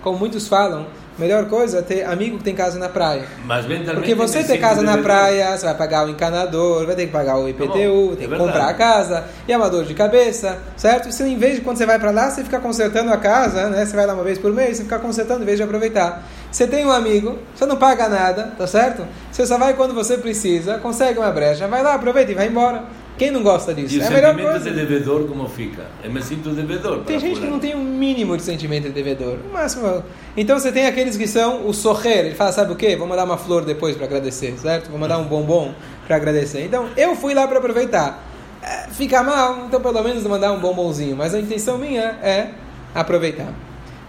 Como 0.02 0.18
muitos 0.18 0.48
falam, 0.48 0.88
melhor 1.18 1.46
coisa 1.46 1.80
é 1.80 1.82
ter 1.82 2.04
amigo 2.04 2.38
que 2.38 2.44
tem 2.44 2.56
casa 2.56 2.78
na 2.78 2.90
praia. 2.90 3.24
Mas 3.46 3.66
Porque 3.96 4.16
você 4.16 4.44
ter 4.44 4.58
casa 4.58 4.82
na 4.82 4.98
praia, 4.98 5.58
você 5.58 5.66
vai 5.66 5.76
pagar 5.76 6.06
o 6.06 6.10
encanador, 6.10 6.86
vai 6.86 6.96
ter 6.96 7.06
que 7.06 7.12
pagar 7.12 7.38
o 7.38 7.48
IPTU, 7.48 7.68
tá 7.68 8.16
tem 8.18 8.28
que 8.28 8.34
é 8.34 8.38
comprar 8.38 8.68
a 8.68 8.74
casa, 8.74 9.26
e 9.48 9.54
é 9.54 9.58
uma 9.58 9.70
dor 9.70 9.86
de 9.86 9.94
cabeça, 9.94 10.58
certo? 10.76 11.10
E 11.10 11.24
em 11.24 11.38
vez 11.38 11.56
de 11.56 11.62
quando 11.62 11.78
você 11.78 11.86
vai 11.86 12.00
para 12.00 12.12
lá, 12.12 12.30
você 12.30 12.44
fica 12.44 12.60
consertando 12.60 13.12
a 13.12 13.18
casa, 13.18 13.70
né? 13.70 13.86
Você 13.86 13.96
vai 13.96 14.06
lá 14.06 14.14
uma 14.14 14.24
vez 14.24 14.38
por 14.38 14.52
mês, 14.54 14.78
você 14.78 14.84
fica 14.84 15.00
consertando 15.00 15.44
em 15.44 15.46
vez 15.46 15.58
de 15.58 15.64
aproveitar. 15.64 16.24
Você 16.52 16.68
tem 16.68 16.86
um 16.86 16.92
amigo, 16.92 17.38
você 17.54 17.66
não 17.66 17.76
paga 17.76 18.08
nada, 18.08 18.54
tá 18.58 18.68
certo? 18.68 19.06
Você 19.32 19.46
só 19.46 19.58
vai 19.58 19.74
quando 19.74 19.94
você 19.94 20.18
precisa, 20.18 20.78
consegue 20.78 21.20
uma 21.20 21.32
brecha, 21.32 21.68
vai 21.68 21.84
lá, 21.84 21.96
aproveita 21.96 22.32
e 22.32 22.36
vai 22.36 22.48
embora. 22.48 22.84
Quem 23.18 23.32
não 23.32 23.44
gosta 23.44 23.74
disso? 23.74 23.96
E 23.96 24.02
é 24.02 24.08
o 24.08 24.36
melhor 24.36 24.60
sentimento 24.60 24.64
de 24.64 24.86
devedor 24.86 25.28
como 25.28 25.48
fica? 25.48 25.86
Eu 26.04 26.12
me 26.12 26.22
sinto 26.22 26.50
devedor. 26.50 27.00
Tem 27.06 27.20
gente 27.20 27.40
que 27.40 27.48
não 27.48 27.60
tem 27.60 27.74
um 27.74 27.84
mínimo 27.84 28.36
de 28.36 28.44
sentimento 28.44 28.84
de 28.84 28.90
devedor. 28.90 29.38
O 29.50 29.54
máximo. 29.54 30.04
Então 30.36 30.60
você 30.60 30.72
tem 30.72 30.86
aqueles 30.86 31.16
que 31.16 31.26
são 31.26 31.66
o 31.66 31.74
sorrer. 31.74 32.26
Ele 32.26 32.36
fala, 32.36 32.52
sabe 32.52 32.74
o 32.74 32.76
quê? 32.76 32.96
Vou 32.96 33.08
mandar 33.08 33.24
uma 33.24 33.38
flor 33.38 33.64
depois 33.64 33.96
para 33.96 34.06
agradecer, 34.06 34.54
certo? 34.58 34.90
Vou 34.90 35.00
mandar 35.00 35.18
um 35.18 35.26
bombom 35.26 35.74
para 36.06 36.18
agradecer. 36.18 36.66
Então 36.66 36.90
eu 36.98 37.16
fui 37.16 37.34
lá 37.34 37.48
para 37.48 37.60
aproveitar. 37.60 38.22
É, 38.62 38.88
fica 38.90 39.24
mal, 39.24 39.66
então 39.66 39.80
pelo 39.80 40.04
menos 40.04 40.24
mandar 40.24 40.52
um 40.52 40.60
bombonzinho. 40.60 41.16
Mas 41.16 41.34
a 41.34 41.40
intenção 41.40 41.78
minha 41.78 42.18
é 42.22 42.50
aproveitar. 42.94 43.54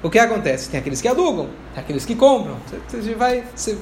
O 0.07 0.11
que 0.11 0.21
acontece? 0.21 0.71
Tem 0.71 0.79
aqueles 0.79 1.01
que 1.01 1.09
alugam, 1.09 1.49
tem 1.75 1.83
aqueles 1.83 2.05
que 2.05 2.15
compram. 2.15 2.57
Você, 2.87 3.13
vai 3.17 3.43
você 3.53 3.77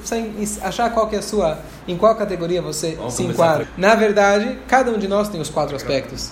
achar 0.63 0.91
qual 0.91 1.07
que 1.07 1.15
é 1.15 1.19
a 1.19 1.21
sua, 1.21 1.59
em 1.87 1.95
qual 1.95 2.15
categoria 2.15 2.63
você 2.63 2.95
Vamos 2.95 3.13
se 3.13 3.21
começar 3.21 3.43
enquadra. 3.43 3.67
Na 3.77 3.93
verdade, 3.93 4.57
cada 4.67 4.89
um 4.89 4.97
de 4.97 5.07
nós 5.07 5.29
tem 5.29 5.39
os 5.39 5.51
quatro 5.51 5.75
aspectos. 5.75 6.31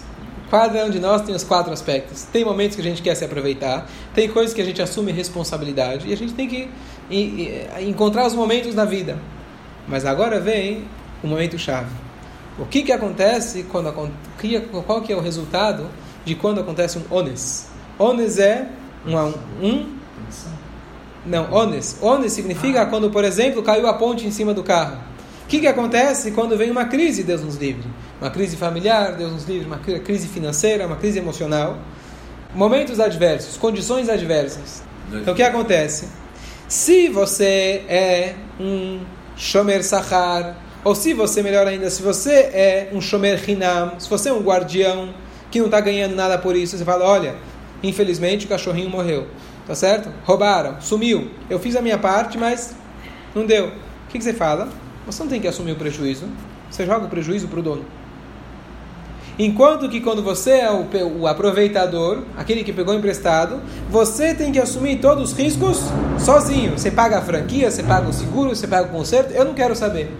Cada 0.49 0.84
um 0.84 0.89
de 0.89 0.99
nós 0.99 1.21
tem 1.21 1.36
os 1.36 1.43
quatro 1.43 1.71
aspectos. 1.71 2.23
Tem 2.23 2.43
momentos 2.43 2.75
que 2.75 2.82
a 2.82 2.84
gente 2.84 3.03
quer 3.03 3.13
se 3.13 3.23
aproveitar, 3.23 3.88
tem 4.15 4.27
coisas 4.27 4.51
que 4.51 4.62
a 4.63 4.65
gente 4.65 4.82
assume 4.82 5.12
responsabilidade 5.12 6.10
e 6.10 6.13
a 6.13 6.17
gente 6.17 6.34
tem 6.34 6.47
que 6.47 6.67
e- 7.08 7.67
encontrar 7.82 8.25
os 8.25 8.34
momentos 8.34 8.73
na 8.73 8.86
vida. 8.86 9.19
Mas 9.88 10.08
agora 10.08 10.39
vem 10.39 10.86
o 11.23 11.27
momento 11.27 11.56
chave. 11.60 11.91
O 12.58 12.65
que 12.65 12.82
que 12.82 12.91
acontece 12.91 13.62
quando 13.71 13.93
qual 14.88 15.01
que 15.03 15.13
é 15.13 15.15
o 15.15 15.21
resultado 15.21 15.88
de 16.25 16.34
quando 16.34 16.62
acontece 16.62 16.97
um 16.97 17.15
ones? 17.15 17.67
Ones 17.99 18.39
é 18.39 18.67
um, 19.05 19.33
um 19.61 19.85
não, 21.25 21.51
ones. 21.51 21.97
Ones 22.01 22.33
significa 22.33 22.85
quando, 22.85 23.09
por 23.09 23.23
exemplo, 23.23 23.61
caiu 23.63 23.87
a 23.87 23.93
ponte 23.93 24.25
em 24.27 24.31
cima 24.31 24.53
do 24.53 24.63
carro. 24.63 24.97
O 25.43 25.47
que, 25.47 25.59
que 25.59 25.67
acontece 25.67 26.31
quando 26.31 26.57
vem 26.57 26.71
uma 26.71 26.85
crise, 26.85 27.23
Deus 27.23 27.41
nos 27.41 27.55
livre? 27.55 27.83
Uma 28.19 28.29
crise 28.29 28.55
familiar, 28.55 29.13
Deus 29.13 29.31
nos 29.31 29.45
livre, 29.45 29.67
uma 29.67 29.77
cri- 29.77 29.99
crise 29.99 30.27
financeira, 30.27 30.87
uma 30.87 30.95
crise 30.95 31.19
emocional. 31.19 31.77
Momentos 32.55 32.99
adversos, 32.99 33.57
condições 33.57 34.09
adversas. 34.09 34.83
Então 35.11 35.33
o 35.33 35.35
que 35.35 35.43
acontece? 35.43 36.07
Se 36.67 37.09
você 37.09 37.83
é 37.87 38.35
um 38.59 39.01
Shomer 39.35 39.83
Sahar, 39.83 40.55
ou 40.83 40.95
se 40.95 41.13
você, 41.13 41.41
melhor 41.41 41.67
ainda, 41.67 41.89
se 41.89 42.01
você 42.01 42.31
é 42.31 42.89
um 42.91 42.99
Shomer 43.01 43.41
Hinam, 43.47 43.99
se 43.99 44.09
você 44.09 44.29
é 44.29 44.33
um 44.33 44.41
guardião 44.41 45.13
que 45.49 45.59
não 45.59 45.67
está 45.67 45.79
ganhando 45.79 46.15
nada 46.15 46.37
por 46.37 46.55
isso, 46.55 46.77
você 46.77 46.83
fala: 46.85 47.05
olha, 47.05 47.35
infelizmente 47.83 48.45
o 48.45 48.49
cachorrinho 48.49 48.89
morreu, 48.89 49.27
tá 49.67 49.75
certo? 49.75 50.09
Roubaram, 50.23 50.79
sumiu. 50.81 51.29
Eu 51.49 51.59
fiz 51.59 51.75
a 51.75 51.81
minha 51.81 51.97
parte, 51.97 52.37
mas 52.37 52.75
não 53.35 53.45
deu. 53.45 53.67
O 53.67 53.71
que, 54.09 54.17
que 54.17 54.23
você 54.23 54.33
fala? 54.33 54.69
Você 55.05 55.21
não 55.21 55.29
tem 55.29 55.41
que 55.41 55.47
assumir 55.47 55.73
o 55.73 55.75
prejuízo, 55.75 56.27
você 56.69 56.85
joga 56.85 57.05
o 57.05 57.09
prejuízo 57.09 57.47
para 57.47 57.59
o 57.59 57.63
dono. 57.63 57.85
Enquanto 59.37 59.89
que 59.89 59.99
quando 59.99 60.21
você 60.21 60.51
é 60.51 60.71
o, 60.71 60.85
o 61.21 61.27
aproveitador, 61.27 62.23
aquele 62.37 62.63
que 62.63 62.71
pegou 62.71 62.93
emprestado, 62.93 63.61
você 63.89 64.33
tem 64.35 64.51
que 64.51 64.59
assumir 64.59 64.99
todos 64.99 65.31
os 65.31 65.37
riscos 65.37 65.81
sozinho. 66.19 66.77
Você 66.77 66.91
paga 66.91 67.17
a 67.17 67.21
franquia, 67.21 67.69
você 67.69 67.81
paga 67.81 68.07
o 68.07 68.13
seguro, 68.13 68.55
você 68.55 68.67
paga 68.67 68.87
o 68.87 68.91
conserto, 68.91 69.31
eu 69.31 69.43
não 69.43 69.55
quero 69.55 69.75
saber. 69.75 70.11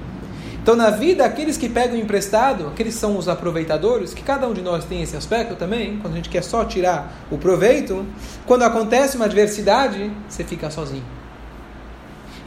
Então, 0.64 0.78
na 0.78 0.92
vida, 0.92 1.26
aqueles 1.26 1.58
que 1.58 1.68
pegam 1.68 1.98
emprestado, 1.98 2.68
aqueles 2.68 2.94
que 2.94 3.00
são 3.02 3.18
os 3.18 3.28
aproveitadores, 3.28 4.14
que 4.14 4.24
cada 4.24 4.48
um 4.48 4.54
de 4.54 4.62
nós 4.62 4.86
tem 4.86 5.02
esse 5.02 5.14
aspecto 5.14 5.58
também, 5.58 6.00
quando 6.02 6.14
a 6.14 6.16
gente 6.16 6.30
quer 6.30 6.42
só 6.42 6.64
tirar 6.64 7.26
o 7.30 7.38
proveito, 7.38 8.06
quando 8.46 8.64
acontece 8.64 9.18
uma 9.18 9.26
adversidade, 9.26 10.10
você 10.30 10.42
fica 10.42 10.72
sozinho. 10.72 11.04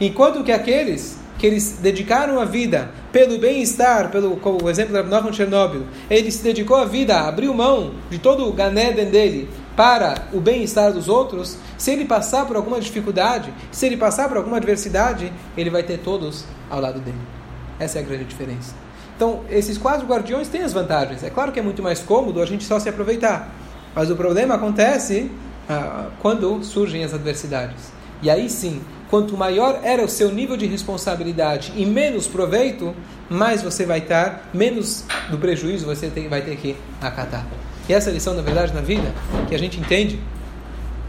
Enquanto 0.01 0.43
que 0.43 0.51
aqueles 0.51 1.19
que 1.37 1.45
eles 1.45 1.77
dedicaram 1.79 2.39
a 2.39 2.45
vida 2.45 2.89
pelo 3.11 3.37
bem-estar, 3.37 4.09
pelo 4.09 4.37
como 4.37 4.63
o 4.63 4.67
exemplo 4.67 4.93
da 4.93 5.03
Nochon 5.03 5.31
Chernobyl, 5.31 5.83
ele 6.09 6.31
se 6.31 6.41
dedicou 6.41 6.77
a 6.77 6.85
vida, 6.85 7.19
abriu 7.19 7.53
mão 7.53 7.93
de 8.09 8.17
todo 8.17 8.49
o 8.49 8.51
Ganeden 8.51 9.11
dele 9.11 9.47
para 9.75 10.23
o 10.33 10.39
bem-estar 10.39 10.91
dos 10.91 11.07
outros, 11.07 11.55
se 11.77 11.91
ele 11.91 12.05
passar 12.05 12.47
por 12.47 12.55
alguma 12.55 12.79
dificuldade, 12.81 13.53
se 13.71 13.85
ele 13.85 13.95
passar 13.95 14.27
por 14.27 14.37
alguma 14.37 14.57
adversidade, 14.57 15.31
ele 15.55 15.69
vai 15.69 15.83
ter 15.83 15.99
todos 15.99 16.45
ao 16.67 16.81
lado 16.81 16.99
dele. 16.99 17.37
Essa 17.79 17.99
é 17.99 18.01
a 18.01 18.05
grande 18.05 18.25
diferença. 18.25 18.73
Então, 19.15 19.41
esses 19.49 19.77
quatro 19.77 20.05
guardiões 20.05 20.47
têm 20.47 20.61
as 20.61 20.73
vantagens. 20.73 21.23
É 21.23 21.29
claro 21.29 21.51
que 21.51 21.59
é 21.59 21.63
muito 21.63 21.81
mais 21.81 21.99
cômodo 21.99 22.41
a 22.41 22.45
gente 22.45 22.63
só 22.63 22.79
se 22.79 22.87
aproveitar. 22.87 23.51
Mas 23.95 24.11
o 24.11 24.15
problema 24.15 24.55
acontece 24.55 25.31
ah, 25.67 26.09
quando 26.21 26.63
surgem 26.63 27.03
as 27.03 27.13
adversidades. 27.13 27.91
E 28.21 28.29
aí 28.29 28.49
sim, 28.49 28.81
quanto 29.09 29.35
maior 29.35 29.79
era 29.83 30.03
o 30.03 30.07
seu 30.07 30.31
nível 30.31 30.55
de 30.55 30.65
responsabilidade 30.65 31.73
e 31.75 31.85
menos 31.85 32.27
proveito, 32.27 32.95
mais 33.29 33.61
você 33.61 33.85
vai 33.85 33.99
estar, 33.99 34.49
menos 34.53 35.03
do 35.29 35.37
prejuízo 35.37 35.85
você 35.85 36.09
tem, 36.09 36.27
vai 36.27 36.41
ter 36.41 36.55
que 36.57 36.75
acatar. 37.01 37.45
E 37.89 37.93
essa 37.93 38.11
lição, 38.11 38.33
na 38.33 38.41
verdade, 38.41 38.73
na 38.73 38.81
vida, 38.81 39.13
que 39.47 39.55
a 39.55 39.59
gente 39.59 39.79
entende 39.79 40.19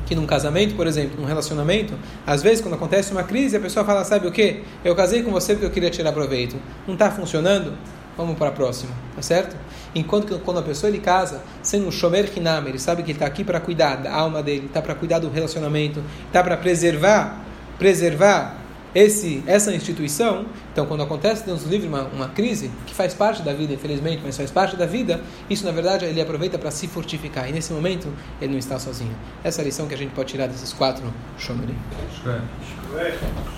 que 0.09 0.15
num 0.15 0.25
casamento, 0.25 0.75
por 0.75 0.87
exemplo, 0.87 1.21
num 1.21 1.27
relacionamento, 1.27 1.93
às 2.27 2.43
vezes 2.43 2.63
quando 2.63 2.73
acontece 2.73 3.13
uma 3.13 3.25
crise, 3.25 3.59
a 3.59 3.61
pessoa 3.61 3.85
fala, 3.85 4.03
sabe 4.05 4.27
o 4.27 4.33
que? 4.33 4.63
Eu 4.83 4.97
casei 4.97 5.23
com 5.23 5.31
você 5.31 5.53
porque 5.53 5.67
eu 5.67 5.71
queria 5.71 5.91
tirar 5.91 6.13
proveito. 6.13 6.57
Não 6.87 6.95
está 6.95 7.11
funcionando? 7.11 7.75
Vamos 8.17 8.39
para 8.39 8.49
a 8.49 8.53
próxima, 8.53 8.91
tá 9.15 9.21
certo? 9.21 9.55
Enquanto 9.95 10.27
que 10.27 10.39
quando 10.39 10.61
a 10.61 10.63
pessoa 10.63 10.89
ele 10.89 10.99
casa, 10.99 11.43
sendo 11.63 11.87
um 11.87 11.91
shomer 11.91 12.33
hinam, 12.35 12.67
ele 12.67 12.79
sabe 12.79 13.03
que 13.03 13.11
ele 13.11 13.17
está 13.17 13.27
aqui 13.27 13.45
para 13.45 13.61
cuidar 13.61 13.97
da 13.97 14.11
alma 14.11 14.43
dele, 14.43 14.65
está 14.65 14.81
para 14.81 14.95
cuidar 14.95 15.19
do 15.19 15.29
relacionamento, 15.29 16.03
está 16.27 16.43
para 16.43 16.57
preservar, 16.57 17.45
preservar 17.79 18.58
esse, 18.99 19.43
essa 19.47 19.73
instituição. 19.73 20.47
Então, 20.73 20.85
quando 20.87 21.03
acontece, 21.03 21.45
Deus 21.45 21.63
nos 21.63 21.71
livre, 21.71 21.87
uma, 21.87 22.03
uma 22.05 22.29
crise, 22.29 22.71
que 22.85 22.95
faz 22.95 23.15
parte 23.15 23.43
da 23.43 23.53
vida, 23.53 23.73
infelizmente, 23.73 24.23
mas 24.25 24.37
faz 24.37 24.51
parte 24.51 24.77
da 24.77 24.87
vida, 24.87 25.23
isso, 25.49 25.65
na 25.65 25.71
verdade, 25.71 26.05
ele 26.05 26.21
aproveita 26.21 26.59
para 26.59 26.71
se 26.73 26.89
fortificar. 26.89 27.49
E 27.49 27.53
nesse 27.53 27.73
momento, 27.73 28.13
ele 28.41 28.53
não 28.53 28.59
está 28.59 28.79
sozinho. 28.79 29.15
Essa 29.45 29.61
é 29.61 29.63
a 29.63 29.67
lição 29.67 29.87
que 29.87 29.95
a 29.95 29.99
gente 29.99 30.11
pode 30.11 30.31
tirar 30.31 30.49
desses 30.49 30.73
quatro 30.73 31.13
shomerim. 31.39 31.77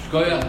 Escolha. 0.05 0.41